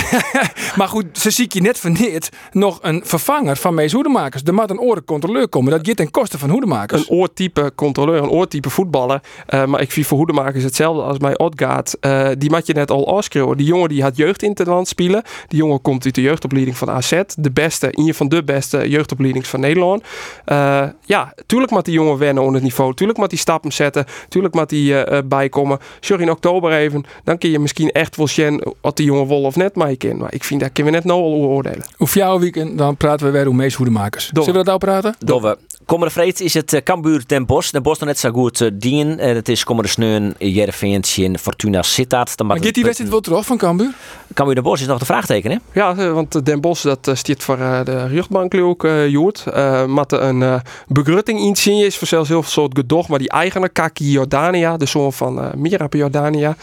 Maar 0.75 0.87
goed, 0.87 1.05
ze 1.13 1.29
zie 1.29 1.45
je 1.49 1.61
net 1.61 1.79
verneerd 1.79 2.29
nog 2.51 2.79
een 2.81 3.01
vervanger 3.05 3.57
van 3.57 3.73
Mees 3.73 3.91
Hoedemakers. 3.91 4.43
Er 4.45 4.53
moet 4.53 4.69
een 4.69 4.79
orencontroleur 4.79 5.47
komen, 5.47 5.71
dat 5.71 5.87
gaat 5.87 5.97
ten 5.97 6.11
koste 6.11 6.37
van 6.37 6.49
Hoedemakers. 6.49 7.01
een 7.01 7.15
oortype 7.15 7.71
controleur, 7.75 8.23
een 8.23 8.29
oortype 8.29 8.69
voetballer. 8.69 9.21
Eh, 9.45 9.65
maar 9.65 9.81
ik 9.81 9.91
vind 9.91 10.07
voor 10.07 10.17
Hoedemakers 10.17 10.63
hetzelfde 10.63 11.01
als 11.01 11.17
bij 11.17 11.37
Odgaard. 11.37 11.99
Eh 11.99 12.29
die 12.37 12.49
had 12.49 12.67
je 12.67 12.73
net 12.73 12.91
al 12.91 13.15
afschreeuwen. 13.17 13.57
Die 13.57 13.65
jongen 13.65 13.89
die 13.89 14.01
had 14.01 14.17
jeugd 14.17 14.43
in 14.43 14.49
het 14.53 14.67
land 14.67 14.87
spelen. 14.87 15.23
Die 15.47 15.57
jongen 15.57 15.81
komt 15.81 16.05
uit 16.05 16.15
de 16.15 16.21
jeugdopleiding 16.21 16.77
van 16.77 16.89
AZ. 16.89 17.21
De 17.37 17.51
beste, 17.51 17.87
een 17.91 18.13
van 18.13 18.27
de 18.27 18.43
beste 18.43 18.89
jeugdopleidings 18.89 19.49
van 19.49 19.59
Nederland. 19.59 20.03
Eh, 20.45 20.83
ja, 21.05 21.33
tuurlijk 21.45 21.71
moet 21.71 21.85
die 21.85 21.93
jongen 21.93 22.17
wennen 22.17 22.43
onder 22.43 22.55
het 22.55 22.63
niveau. 22.69 22.93
Tuurlijk 22.93 23.19
moet 23.19 23.29
die 23.29 23.39
stappen 23.39 23.71
zetten. 23.71 24.05
Tuurlijk 24.29 24.53
moet 24.53 24.69
die 24.69 25.23
bijkomen. 25.25 25.79
Zorg 26.01 26.21
in 26.21 26.29
oktober 26.31 26.71
even. 26.71 27.03
Dan 27.23 27.37
kun 27.37 27.49
je 27.49 27.59
misschien 27.59 27.91
echt 27.91 28.15
wel 28.15 28.27
zien 28.27 28.63
of 28.81 28.93
die 28.93 29.05
jongen 29.05 29.27
wil 29.27 29.41
of 29.41 29.55
net 29.55 29.75
maar 29.75 29.89
je 29.89 29.95
kan. 29.95 30.17
Maar 30.17 30.33
ik 30.33 30.43
vind 30.43 30.59
dat 30.61 30.71
kunnen 30.71 30.91
we 30.93 30.99
net 30.99 31.07
nou 31.07 31.21
al 31.21 31.31
oordelen. 31.33 31.85
Of 31.97 32.13
jouw 32.13 32.39
weekend, 32.39 32.77
dan 32.77 32.97
praten 32.97 33.25
we 33.25 33.31
weer 33.31 33.41
over 33.41 33.55
Mees 33.55 33.73
Hoedemakers. 33.75 34.25
Zullen 34.27 34.45
we 34.45 34.53
dat 34.53 34.65
nou 34.65 34.77
praten? 34.77 35.15
Dove. 35.19 35.57
Komende 35.85 36.13
vreed 36.13 36.39
is 36.39 36.53
het 36.53 36.73
uh, 36.73 36.79
Cambuur 36.83 37.23
Den 37.27 37.45
Bosch. 37.45 37.71
Den 37.71 37.83
Bosch 37.83 37.99
nog 37.99 38.09
net 38.09 38.19
zo 38.19 38.31
goed 38.31 38.59
uh, 38.61 38.69
dien. 38.73 39.07
Het 39.19 39.49
is 39.49 39.63
komende 39.63 39.89
sneun 39.89 40.35
Jereveen 40.37 41.03
Fortuna 41.39 41.81
Sittard. 41.81 42.37
Dan 42.37 42.47
Maar 42.47 42.55
gaat 42.55 42.65
die 42.65 42.73
het- 42.75 42.83
wedstrijd 42.83 43.11
wel 43.11 43.21
terug 43.21 43.45
van 43.45 43.57
Cambuur? 43.57 43.93
Cambuur 44.33 44.55
Den 44.55 44.63
Bosch 44.63 44.81
is 44.81 44.87
nog 44.87 44.99
de 44.99 45.05
vraagteken, 45.05 45.51
hè? 45.51 45.57
Ja, 45.73 45.95
eh, 45.97 46.11
want 46.13 46.45
Den 46.45 46.61
Bosch 46.61 46.83
dat 46.83 47.07
eh, 47.07 47.15
stiert 47.15 47.43
voor 47.43 47.57
eh, 47.59 47.83
de 47.85 48.07
jeugdbank 48.11 48.55
ook 48.55 48.83
uh, 48.83 49.07
Joert. 49.09 49.43
Uh, 49.55 49.85
Matte 49.85 50.17
een 50.17 50.41
uh, 50.41 50.55
begrutting 50.87 51.39
inzien 51.39 51.85
is 51.85 51.97
voor 51.97 52.07
zelfs 52.07 52.29
heel 52.29 52.41
veel 52.43 52.51
soort 52.51 52.77
gedocht, 52.77 53.09
maar 53.09 53.19
die 53.19 53.29
eigenaar 53.29 53.69
Kaki 53.69 54.11
Jordania, 54.11 54.77
de 54.77 54.85
zoon 54.85 55.13
van 55.13 55.39
uh, 55.39 55.49
Mirab 55.81 55.93
Jordania. 55.93 56.55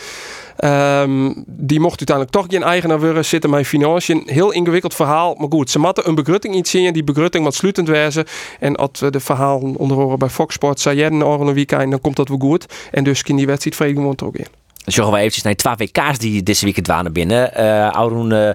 Um, 0.65 1.45
die 1.47 1.81
mocht 1.81 1.99
uiteindelijk 1.99 2.37
toch 2.37 2.47
geen 2.49 2.63
eigenaar 2.63 3.01
worden, 3.01 3.25
zitten 3.25 3.51
mijn 3.51 3.65
financiën. 3.65 4.23
Heel 4.27 4.53
ingewikkeld 4.53 4.95
verhaal, 4.95 5.35
maar 5.35 5.49
goed. 5.51 5.71
Ze 5.71 5.79
matten 5.79 6.09
een 6.09 6.15
begrutting 6.15 6.55
iets 6.55 6.71
zien, 6.71 6.93
die 6.93 7.05
begrutting 7.05 7.45
wat 7.45 7.55
sluitend 7.55 7.89
wezen. 7.89 8.25
En 8.61 8.77
als 8.77 9.01
we 9.01 9.11
de 9.11 9.21
verhaal 9.21 9.59
onder 9.77 9.97
horen 9.97 10.19
bij 10.19 10.29
Fox 10.29 10.55
Sports, 10.55 10.83
zei 10.83 10.97
jij 10.97 11.11
een 11.11 11.53
weekend, 11.53 11.91
dan 11.91 12.01
komt 12.01 12.17
dat 12.17 12.29
wel 12.29 12.39
goed. 12.39 12.67
En 12.91 13.05
dus 13.05 13.23
kan 13.23 13.37
die 13.37 13.47
wedstrijd 13.47 13.93
gewoon 13.93 14.21
ook 14.25 14.37
in. 14.37 14.47
Dan 14.85 14.93
zorgen 14.93 15.13
we 15.13 15.19
eventjes 15.19 15.45
naar 15.45 15.55
twee 15.55 15.89
WK's 15.89 16.19
die 16.19 16.43
deze 16.43 16.65
weekend 16.65 16.87
waren 16.87 17.13
binnen. 17.13 17.51
Uh, 17.57 17.89
Auroen 17.89 18.31
uh, 18.33 18.51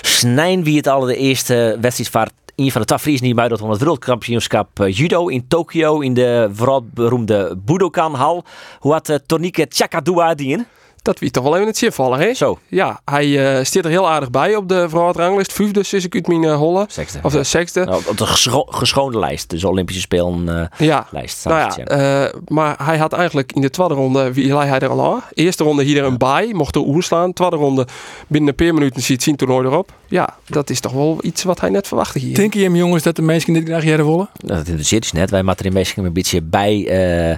Snijn, 0.00 0.64
wie 0.64 0.76
het 0.76 0.88
al 0.88 1.00
de 1.00 1.16
eerste 1.16 1.78
wedstrijd 1.80 2.30
een 2.60 2.70
van 2.70 2.80
de 2.80 2.86
tafries 2.86 3.20
die 3.20 3.34
buiten 3.34 3.68
het 3.68 3.78
wereldkampioenschap 3.78 4.80
uh, 4.80 4.96
judo 4.96 5.28
in 5.28 5.48
Tokio 5.48 6.00
in 6.00 6.14
de 6.14 6.48
vooral 6.52 6.84
beroemde 6.94 7.58
Budokan-hal. 7.64 8.44
Hoe 8.78 8.92
had 8.92 9.08
uh, 9.08 9.16
Tonike 9.26 9.66
Chakadua 9.68 10.34
die 10.34 10.48
in? 10.48 10.66
Dat 11.02 11.18
wie 11.18 11.30
toch 11.30 11.44
wel 11.44 11.54
even 11.54 11.66
het 11.66 11.78
zin 11.78 11.92
vallen, 11.92 12.18
hè? 12.18 12.34
Zo. 12.34 12.58
Ja, 12.68 13.00
hij 13.04 13.26
uh, 13.58 13.64
staat 13.64 13.84
er 13.84 13.90
heel 13.90 14.08
aardig 14.08 14.30
bij 14.30 14.56
op 14.56 14.68
de 14.68 14.88
vrouwenranglist. 14.88 15.52
Vijfde 15.52 15.80
is 15.80 15.92
ik 15.92 16.14
uit 16.14 16.26
mijn 16.26 16.42
uh, 16.42 16.56
holle. 16.56 16.84
Sexte. 16.88 17.18
Of 17.22 17.32
de 17.32 17.42
zesde. 17.42 17.84
Nou, 17.84 18.02
op 18.06 18.18
de 18.18 18.26
gescho 18.26 18.62
geschoonde 18.68 19.18
lijst, 19.18 19.50
dus 19.50 19.64
Olympische 19.64 20.00
Spelen 20.00 20.48
uh, 20.48 20.88
ja. 20.88 21.06
lijst. 21.10 21.44
Nou 21.44 21.72
ja, 21.76 22.24
uh, 22.24 22.40
maar 22.48 22.76
hij 22.82 22.98
had 22.98 23.12
eigenlijk 23.12 23.52
in 23.52 23.60
de 23.60 23.70
tweede 23.70 23.94
ronde, 23.94 24.32
wie 24.32 24.56
hij 24.56 24.78
er 24.78 24.88
al 24.88 25.12
aan. 25.12 25.22
Eerste 25.34 25.64
ronde 25.64 25.82
hier 25.82 25.98
er 25.98 26.04
een 26.04 26.18
bij, 26.18 26.50
mocht 26.52 26.74
er 26.74 26.80
oerslaan. 26.80 27.32
Tweede 27.32 27.56
ronde 27.56 27.86
binnen 28.26 28.48
een 28.48 28.66
paar 28.66 28.74
minuten 28.74 29.02
ziet 29.02 29.22
zien 29.22 29.36
toernooi 29.36 29.66
erop. 29.66 29.92
Ja, 30.08 30.36
dat 30.46 30.70
is 30.70 30.80
toch 30.80 30.92
wel 30.92 31.18
iets 31.22 31.42
wat 31.42 31.60
hij 31.60 31.70
net 31.70 31.86
verwachtte 31.86 32.18
hier. 32.18 32.34
Denk 32.34 32.54
je 32.54 32.62
hem 32.62 32.76
jongens 32.76 33.02
dat 33.02 33.16
de 33.16 33.22
mensen 33.22 33.52
dit 33.52 33.64
graag 33.64 33.84
jaren 33.84 34.06
willen? 34.06 34.28
Dat 34.36 34.66
interesseert 34.66 35.02
dus 35.02 35.12
net. 35.12 35.30
Wij 35.30 35.42
moeten 35.42 35.66
er 35.66 35.72
meestal 35.72 36.04
een 36.04 36.12
beetje 36.12 36.42
bij, 36.42 37.30
uh, 37.30 37.36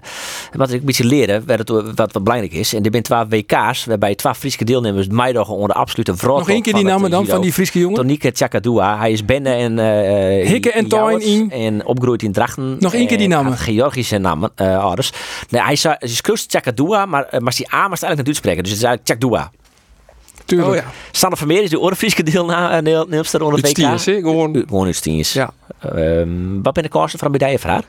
wat 0.52 0.70
ik 0.70 0.80
een 0.80 0.86
beetje 0.86 1.04
leren, 1.04 1.46
wat, 1.46 1.68
wat, 1.68 2.12
wat 2.12 2.24
belangrijk 2.24 2.52
is. 2.52 2.74
En 2.74 2.84
er 2.84 2.88
zijn 2.90 3.02
twee 3.02 3.42
WK's, 3.52 3.84
waarbij 3.84 4.14
twee 4.14 4.34
Friese 4.34 4.64
deelnemers 4.64 5.06
meidag 5.06 5.48
onder 5.48 5.68
de 5.68 5.74
absolute 5.74 6.16
vrouw. 6.16 6.38
Nog 6.38 6.48
één 6.48 6.62
keer 6.62 6.74
die 6.74 6.84
namen 6.84 7.10
dan 7.10 7.26
van 7.26 7.40
die 7.40 7.52
Friese 7.52 7.78
jongen? 7.78 7.96
Tonike 7.96 8.30
Chakadua. 8.34 8.98
Hij 8.98 9.12
is 9.12 9.24
Benne 9.24 9.50
en 9.50 9.78
uh, 9.78 10.46
Hikke 10.48 10.72
en 10.72 10.88
Toin 10.88 11.20
in. 11.20 11.50
En 11.50 11.86
opgegroeid 11.86 12.22
in 12.22 12.32
Drachten. 12.32 12.76
Nog 12.78 12.94
één 12.94 13.06
keer 13.06 13.18
die 13.18 13.28
namen. 13.28 13.58
Georgische 13.58 14.18
namen, 14.18 14.50
uh, 14.56 14.84
ouders. 14.84 15.12
Nee, 15.48 15.62
hij 15.62 15.72
is, 15.72 15.82
hij 15.82 15.96
is 16.00 16.20
Chakadua, 16.46 17.06
maar, 17.06 17.26
maar 17.38 17.54
die 17.56 17.74
A 17.74 17.88
moest 17.88 18.02
eigenlijk 18.02 18.26
naar 18.26 18.34
spreken. 18.34 18.62
Dus 18.62 18.72
het 18.72 18.80
is 18.80 18.86
eigenlijk 18.86 19.20
Chakdua. 19.20 19.50
Tuurlijk. 20.44 20.70
Oh, 20.70 20.76
ja. 20.76 20.84
Sander 21.10 21.38
Vermeer 21.38 21.62
is 21.62 21.70
de 21.70 21.80
Oorfrieske 21.80 22.22
deelnemster 22.22 23.42
onder 23.42 23.60
het 23.60 23.78
WK. 23.78 24.00
Gewoon. 24.00 24.64
Gewoon 24.68 24.94
Stiers. 24.94 25.32
Ja. 25.32 25.50
Um, 25.96 26.62
wat 26.62 26.74
ben 26.74 26.82
de 26.82 26.88
kosten 26.88 27.18
van 27.18 27.32
bij 27.32 27.58
voor 27.58 27.70
haar? 27.70 27.84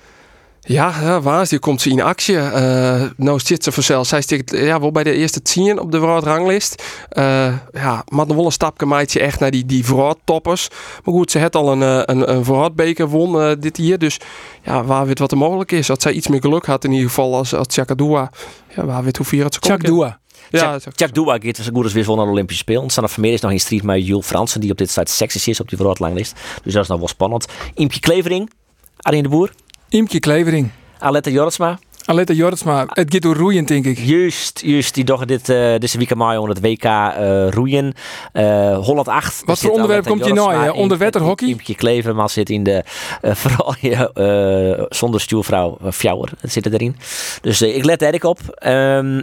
Ja, 0.66 0.94
ja 1.02 1.22
waar 1.22 1.48
die 1.48 1.60
komt 1.60 1.82
ze 1.82 1.90
in 1.90 2.02
actie. 2.02 2.36
Uh, 2.36 3.04
nou 3.18 3.40
zit 3.40 3.64
ze 3.64 3.72
vanzelf. 3.72 4.08
Zij 4.08 4.22
stikt 4.22 4.52
ja, 4.52 4.80
wel 4.80 4.92
bij 4.92 5.04
de 5.04 5.14
eerste 5.14 5.42
tien 5.42 5.80
op 5.80 5.92
de 5.92 6.00
wereldranglist. 6.00 6.84
Uh, 7.12 7.58
ja, 7.72 8.04
maar 8.08 8.28
nog 8.28 8.36
wel 8.36 8.46
een 8.46 8.52
stapje 8.52 8.86
maatje 8.86 9.20
echt 9.20 9.40
naar 9.40 9.52
die, 9.52 9.66
die 9.66 9.86
toppers. 10.24 10.68
Maar 11.04 11.14
goed, 11.14 11.32
ze 11.32 11.40
heeft 11.40 11.56
al 11.56 11.72
een, 11.72 12.10
een, 12.12 12.32
een 12.32 12.46
vooruitbeker 12.46 13.08
won 13.08 13.36
uh, 13.36 13.52
dit 13.60 13.78
jaar. 13.78 13.98
Dus 13.98 14.20
ja, 14.64 14.84
waar 14.84 15.06
weet 15.06 15.20
wat 15.20 15.32
er 15.32 15.38
mogelijk 15.38 15.72
is. 15.72 15.88
Dat 15.88 16.02
zij 16.02 16.12
iets 16.12 16.28
meer 16.28 16.42
geluk 16.42 16.66
had 16.66 16.84
in 16.84 16.92
ieder 16.92 17.08
geval 17.08 17.36
als, 17.36 17.54
als 17.54 17.68
Chakadua. 17.70 18.32
Ja, 18.76 18.86
waar 18.86 19.04
weet 19.04 19.18
hoe 19.18 19.26
vier 19.26 19.44
het 19.44 19.60
komt. 19.60 19.72
Chakadua. 19.72 20.22
Ja, 20.50 20.78
Jack 20.96 21.14
Dua 21.14 21.38
gaat 21.40 21.56
zo 21.56 21.72
goed 21.74 21.84
als 21.84 21.94
weer 21.94 22.08
naar 22.08 22.26
de 22.26 22.32
Olympische 22.32 22.62
Spelen. 22.62 22.90
Sanne 22.90 23.10
Vermeer 23.10 23.34
is 23.34 23.42
nog 23.42 23.52
in 23.52 23.60
strijd 23.60 23.84
met 23.84 24.08
Jules 24.08 24.26
Fransen, 24.26 24.62
die 24.62 24.72
op 24.72 24.78
dit 24.78 24.90
site 24.90 25.12
sexy 25.12 25.50
is 25.50 25.60
op 25.60 25.70
die 25.70 25.78
wereldranglist. 25.78 26.40
Dus 26.64 26.74
dat 26.74 26.84
is 26.84 26.90
nog 26.90 27.00
wel 27.00 27.08
spannend. 27.08 27.46
Imke 27.74 28.00
Klevering, 28.00 28.52
Arjen 28.98 29.24
de 29.24 29.30
Boer. 29.30 29.52
Imke 29.94 30.20
Klevering. 30.20 30.70
Alette 31.00 31.32
Jortsma. 31.32 31.80
Alleen 32.06 32.26
de 32.26 32.36
Jortsma, 32.36 32.86
het 32.88 33.14
gaat 33.14 33.22
door 33.22 33.36
roeien, 33.36 33.66
denk 33.66 33.86
ik. 33.86 33.98
Juist, 33.98 34.62
juist. 34.66 34.94
Die 34.94 35.04
doggen 35.04 35.28
dit, 35.28 35.50
eh 35.50 35.80
deze 35.80 35.98
week 35.98 36.16
mei 36.16 36.38
onder 36.38 36.56
het 36.56 36.66
WK 36.66 36.84
eh, 36.84 37.50
roeien. 37.50 37.94
Eh, 38.32 38.78
Holland 38.78 39.08
8. 39.08 39.42
Wat 39.46 39.60
voor 39.60 39.72
onderwerp 39.72 40.06
komt 40.06 40.26
je 40.26 40.34
nou, 40.34 40.54
hè? 40.54 40.70
Onderwaterhockey? 40.70 41.48
Iempje 41.48 41.76
Kleverman 41.76 42.30
zit 42.30 42.50
in 42.50 42.64
de 42.64 42.84
vooral 43.42 43.76
zonder 44.90 45.22
stuurvrouw 45.22 45.78
uh, 45.84 45.92
Fjouwer 45.92 46.30
zit 46.42 46.66
er 46.66 46.74
erin. 46.74 46.96
Dus 47.42 47.62
ik 47.62 47.86
let 47.86 48.02
er 48.02 48.14
ook 48.14 48.24
op. 48.24 48.40
Ehm, 48.56 48.74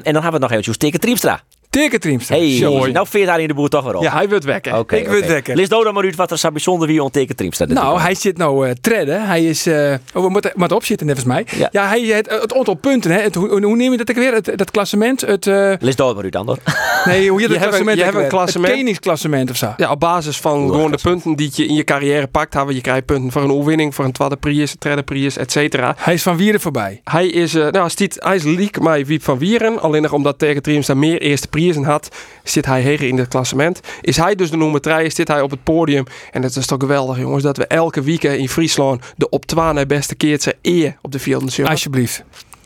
en 0.03 0.13
dan 0.13 0.23
gaan 0.23 0.27
we 0.27 0.33
het 0.33 0.41
nog 0.41 0.51
eventjes 0.51 0.77
tegen 0.77 1.01
Triemstra. 1.01 1.43
Tekentriemster. 1.71 2.37
Hey, 2.37 2.91
nou 2.93 3.07
veert 3.09 3.27
daar 3.27 3.41
in 3.41 3.49
de 3.49 3.55
boer 3.55 3.69
toch 3.69 3.85
weer 3.85 3.95
op. 3.97 4.03
Ja, 4.03 4.13
hij 4.13 4.29
wordt 4.29 4.45
wekken. 4.45 4.79
Oké, 4.79 4.97
Ik 4.97 5.09
wil 5.09 5.19
oké. 5.19 5.27
wekken. 5.27 5.57
Lees 5.57 5.69
nou 5.69 5.85
dan 5.85 5.95
maar 5.95 6.05
uit 6.05 6.17
wat 6.17 6.31
er 6.31 6.39
zo 6.39 6.51
bijzonder 6.51 6.89
wie 6.89 7.03
on 7.03 7.11
Triemstra. 7.11 7.67
Nou, 7.67 8.01
hij 8.01 8.15
zit 8.15 8.37
nou 8.39 8.69
eh 8.69 8.73
tredden. 8.81 9.27
Hij 9.27 9.45
is. 9.45 9.67
eh 9.67 9.95
oh, 10.15 10.23
we 10.23 10.29
moeten 10.29 10.53
maar 10.55 10.71
opzitten, 10.73 11.07
net 11.07 11.17
als 11.17 11.25
mij. 11.25 11.47
Ja. 11.57 11.69
Ja, 11.73 11.89
hij 11.89 12.01
het, 12.01 12.31
het 12.31 12.55
aantal 12.55 12.75
punten. 12.75 13.11
Hè. 13.11 13.21
Het, 13.21 13.35
hoe, 13.35 13.49
hoe 13.65 13.77
neem 13.77 13.91
je 13.91 13.97
dat 13.97 14.11
ook 14.11 14.17
weer? 14.17 14.33
Het, 14.35 14.53
dat 14.57 14.71
klassement. 14.71 15.21
Het, 15.21 15.47
eh, 15.47 15.73
Lees 15.79 15.95
nou 15.95 16.15
maar 16.15 16.25
uit 16.25 16.33
dan 16.33 16.47
hoor. 16.47 16.59
nee, 17.05 17.31
hoe 17.31 17.41
je 17.41 17.49
dat 17.49 17.57
hebt 17.59 17.75
een- 17.75 17.85
klassement? 17.85 17.99
je 17.99 18.05
ook 18.05 18.11
hebt 18.13 18.23
een 18.25 18.29
klassement. 18.31 18.69
Het 18.69 18.77
keningsklassement 18.77 19.51
of 19.51 19.57
zo. 19.57 19.73
Ja, 19.77 19.91
op 19.91 20.01
basis 20.01 20.37
van 20.41 20.63
Oeh, 20.63 20.71
gewoon 20.75 20.91
de 20.91 20.99
punten 21.03 21.35
die 21.37 21.51
je 21.55 21.67
in 21.67 21.75
je 21.75 21.85
carrière 21.85 22.27
pakt. 22.27 22.55
Hebben. 22.55 22.75
Je 22.75 22.81
krijgt 22.81 23.05
punten 23.05 23.33
voor 23.33 23.43
een 23.43 23.53
overwinning, 23.53 23.95
voor 23.95 24.05
een 24.05 24.13
tweede 24.13 24.37
prijs, 24.37 24.71
een 24.71 24.77
derde 24.79 25.03
prijs, 25.03 25.37
et 25.37 25.53
cetera. 25.53 25.95
Hij 25.99 26.15
is 26.15 26.23
van 26.23 26.37
Wieren 26.37 26.61
voorbij. 26.61 27.01
Hij 27.05 27.27
is, 27.27 27.55
eh, 27.55 27.69
nou, 27.69 27.89
stiet, 27.91 28.17
hij 28.19 28.35
is 28.37 28.43
leak 28.43 28.81
mij 28.81 29.07
Wiep 29.07 29.23
van 29.23 29.39
Wieren. 29.39 29.81
Alleen 29.81 30.03
nog 30.03 30.13
omdat 30.13 30.39
tegen 30.39 30.63
Triumf 30.63 30.95
meer 30.95 31.21
eerste 31.21 31.49
prijzen 31.61 31.85
had, 31.85 32.17
zit 32.45 32.67
hij 32.67 32.85
hoger 32.85 33.09
in 33.09 33.19
het 33.19 33.29
klassement. 33.29 33.81
Is 34.01 34.17
hij 34.17 34.35
dus 34.35 34.51
de 34.51 34.57
nummer 34.57 34.81
3, 34.81 35.11
zit 35.11 35.29
hij 35.29 35.41
op 35.41 35.51
het 35.51 35.65
podium. 35.65 36.05
En 36.31 36.43
het 36.43 36.57
is 36.57 36.67
toch 36.67 36.81
geweldig, 36.81 37.19
jongens, 37.19 37.43
dat 37.43 37.57
we 37.57 37.67
elke 37.67 38.03
week 38.03 38.23
in 38.23 38.49
Friesland 38.49 39.05
de 39.17 39.29
op 39.29 39.47
12 39.47 39.87
beste 39.87 40.15
keertje 40.15 40.57
eer 40.63 40.97
op 41.03 41.13
de 41.13 41.19
velden 41.19 41.53
zien. 41.53 41.67
Alsjeblieft. 41.67 42.25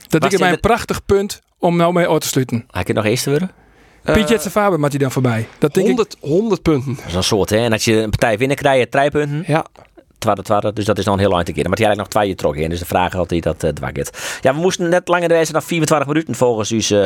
Dat 0.09 0.33
is 0.33 0.39
mij 0.39 0.49
dit 0.49 0.57
een 0.57 0.61
prachtig 0.61 1.05
punt 1.05 1.41
om 1.59 1.77
nou 1.77 1.93
mee 1.93 2.09
uit 2.09 2.21
te 2.21 2.27
sluiten. 2.27 2.65
Hij 2.71 2.83
kan 2.83 2.95
nog 2.95 3.05
eerst 3.05 3.25
worden. 3.25 3.51
Eh, 4.03 4.15
Piet 4.15 4.29
Jetse 4.29 4.51
Faber 4.51 4.81
maakt 4.81 4.93
hij 4.93 5.03
dan 5.03 5.13
voorbij. 5.13 5.49
Dat 5.59 5.75
denk 5.75 5.87
ik. 5.87 5.95
100, 5.97 6.17
100 6.21 6.63
punten. 6.63 6.95
Dat 6.95 7.05
is 7.07 7.15
een 7.15 7.25
soort 7.25 7.51
hè. 7.51 7.57
En 7.57 7.73
als 7.73 7.85
je 7.85 7.95
een 7.95 8.11
partij 8.11 8.39
winnen 8.39 8.57
krijg 8.57 8.79
je 8.79 8.89
drie 8.89 9.11
punten. 9.11 9.45
Ja, 9.47 9.67
Twaalf, 10.25 10.43
twaalf, 10.43 10.75
dus 10.75 10.85
dat 10.85 10.99
is 10.99 11.05
nog 11.05 11.15
een 11.15 11.21
heel 11.21 11.31
lang 11.31 11.45
te 11.45 11.53
keren. 11.53 11.69
Maar 11.69 11.79
die 11.79 11.87
had 11.87 11.97
eigenlijk 11.97 12.15
nog 12.15 12.23
twee 12.23 12.35
trokken 12.35 12.63
in. 12.63 12.71
Dus 12.71 12.79
de 12.79 12.87
vraag 12.87 13.15
is 13.15 13.21
of 13.21 13.31
hij 13.31 13.41
dat 13.41 13.63
uh. 13.63 14.11
Ja, 14.41 14.55
we 14.55 14.61
moesten 14.61 14.89
net 14.89 15.09
langer 15.09 15.29
wijzen 15.29 15.53
dan 15.53 15.63
24 15.63 16.09
minuten 16.09 16.35
volgens 16.35 16.71
uw 16.71 16.99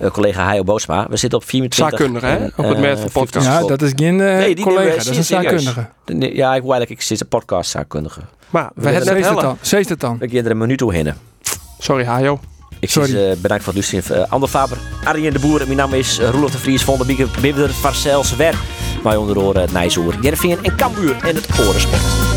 uh, 0.00 0.10
collega 0.10 0.44
Hajo 0.44 0.64
Boosma. 0.64 1.06
We 1.08 1.16
zitten 1.16 1.38
op 1.38 1.44
24. 1.44 1.98
Zaakkundige, 1.98 2.26
hè? 2.26 2.46
Op 2.56 2.68
het 2.68 2.78
merk 2.78 2.98
van 2.98 3.10
podcast. 3.10 3.46
Ja, 3.46 3.60
dat 3.66 3.82
is 3.82 3.92
geen 3.96 4.20
eh, 4.20 4.36
Nee, 4.36 4.54
die 4.54 4.64
collega. 4.64 4.96
Dat 4.96 5.06
is 5.06 5.16
een 5.16 5.24
zaakkundige. 5.24 5.88
Ja, 6.06 6.54
ik 6.54 6.62
wil 6.62 6.72
eigenlijk, 6.72 6.90
ik 6.90 7.02
zit 7.02 7.20
een 7.20 7.28
podcast 7.28 7.70
zaakkundige. 7.70 8.20
maar 8.50 8.70
we 8.74 8.88
hebben 8.88 9.24
het 9.24 9.40
dan? 9.40 9.58
Zeest 9.60 9.88
het 9.88 10.00
dan? 10.00 10.16
Ik 10.20 10.30
ga 10.30 10.38
er 10.38 10.50
een 10.50 10.58
minuut 10.58 10.78
toe 10.78 10.94
heen. 10.94 11.12
Sorry, 11.78 12.04
Hajo. 12.04 12.40
Ik 12.82 12.90
Sorry. 12.90 13.08
zeg 13.08 13.36
uh, 13.36 13.42
bedankt 13.42 13.64
voor 13.64 13.74
het 13.74 13.92
luisteren. 13.92 14.20
Uh, 14.20 14.32
Ander 14.32 14.48
Faber, 14.48 14.78
Arjen 15.04 15.32
de 15.32 15.38
Boer. 15.38 15.62
Mijn 15.64 15.76
naam 15.76 15.94
is 15.94 16.20
uh, 16.20 16.28
Roelof 16.28 16.50
de 16.50 16.58
Vries 16.58 16.84
van 16.84 16.98
de 16.98 17.28
Bieber 17.40 17.68
Farcels 17.68 18.36
Wer. 18.36 18.54
Wij 19.02 19.16
onder 19.16 19.38
oren 19.38 19.60
het 19.60 19.72
Nijzoer, 19.72 20.14
Jervingen 20.20 20.58
en 20.62 20.76
Kambuur 20.76 21.16
en 21.20 21.34
het 21.34 21.48
Orensport. 21.60 22.31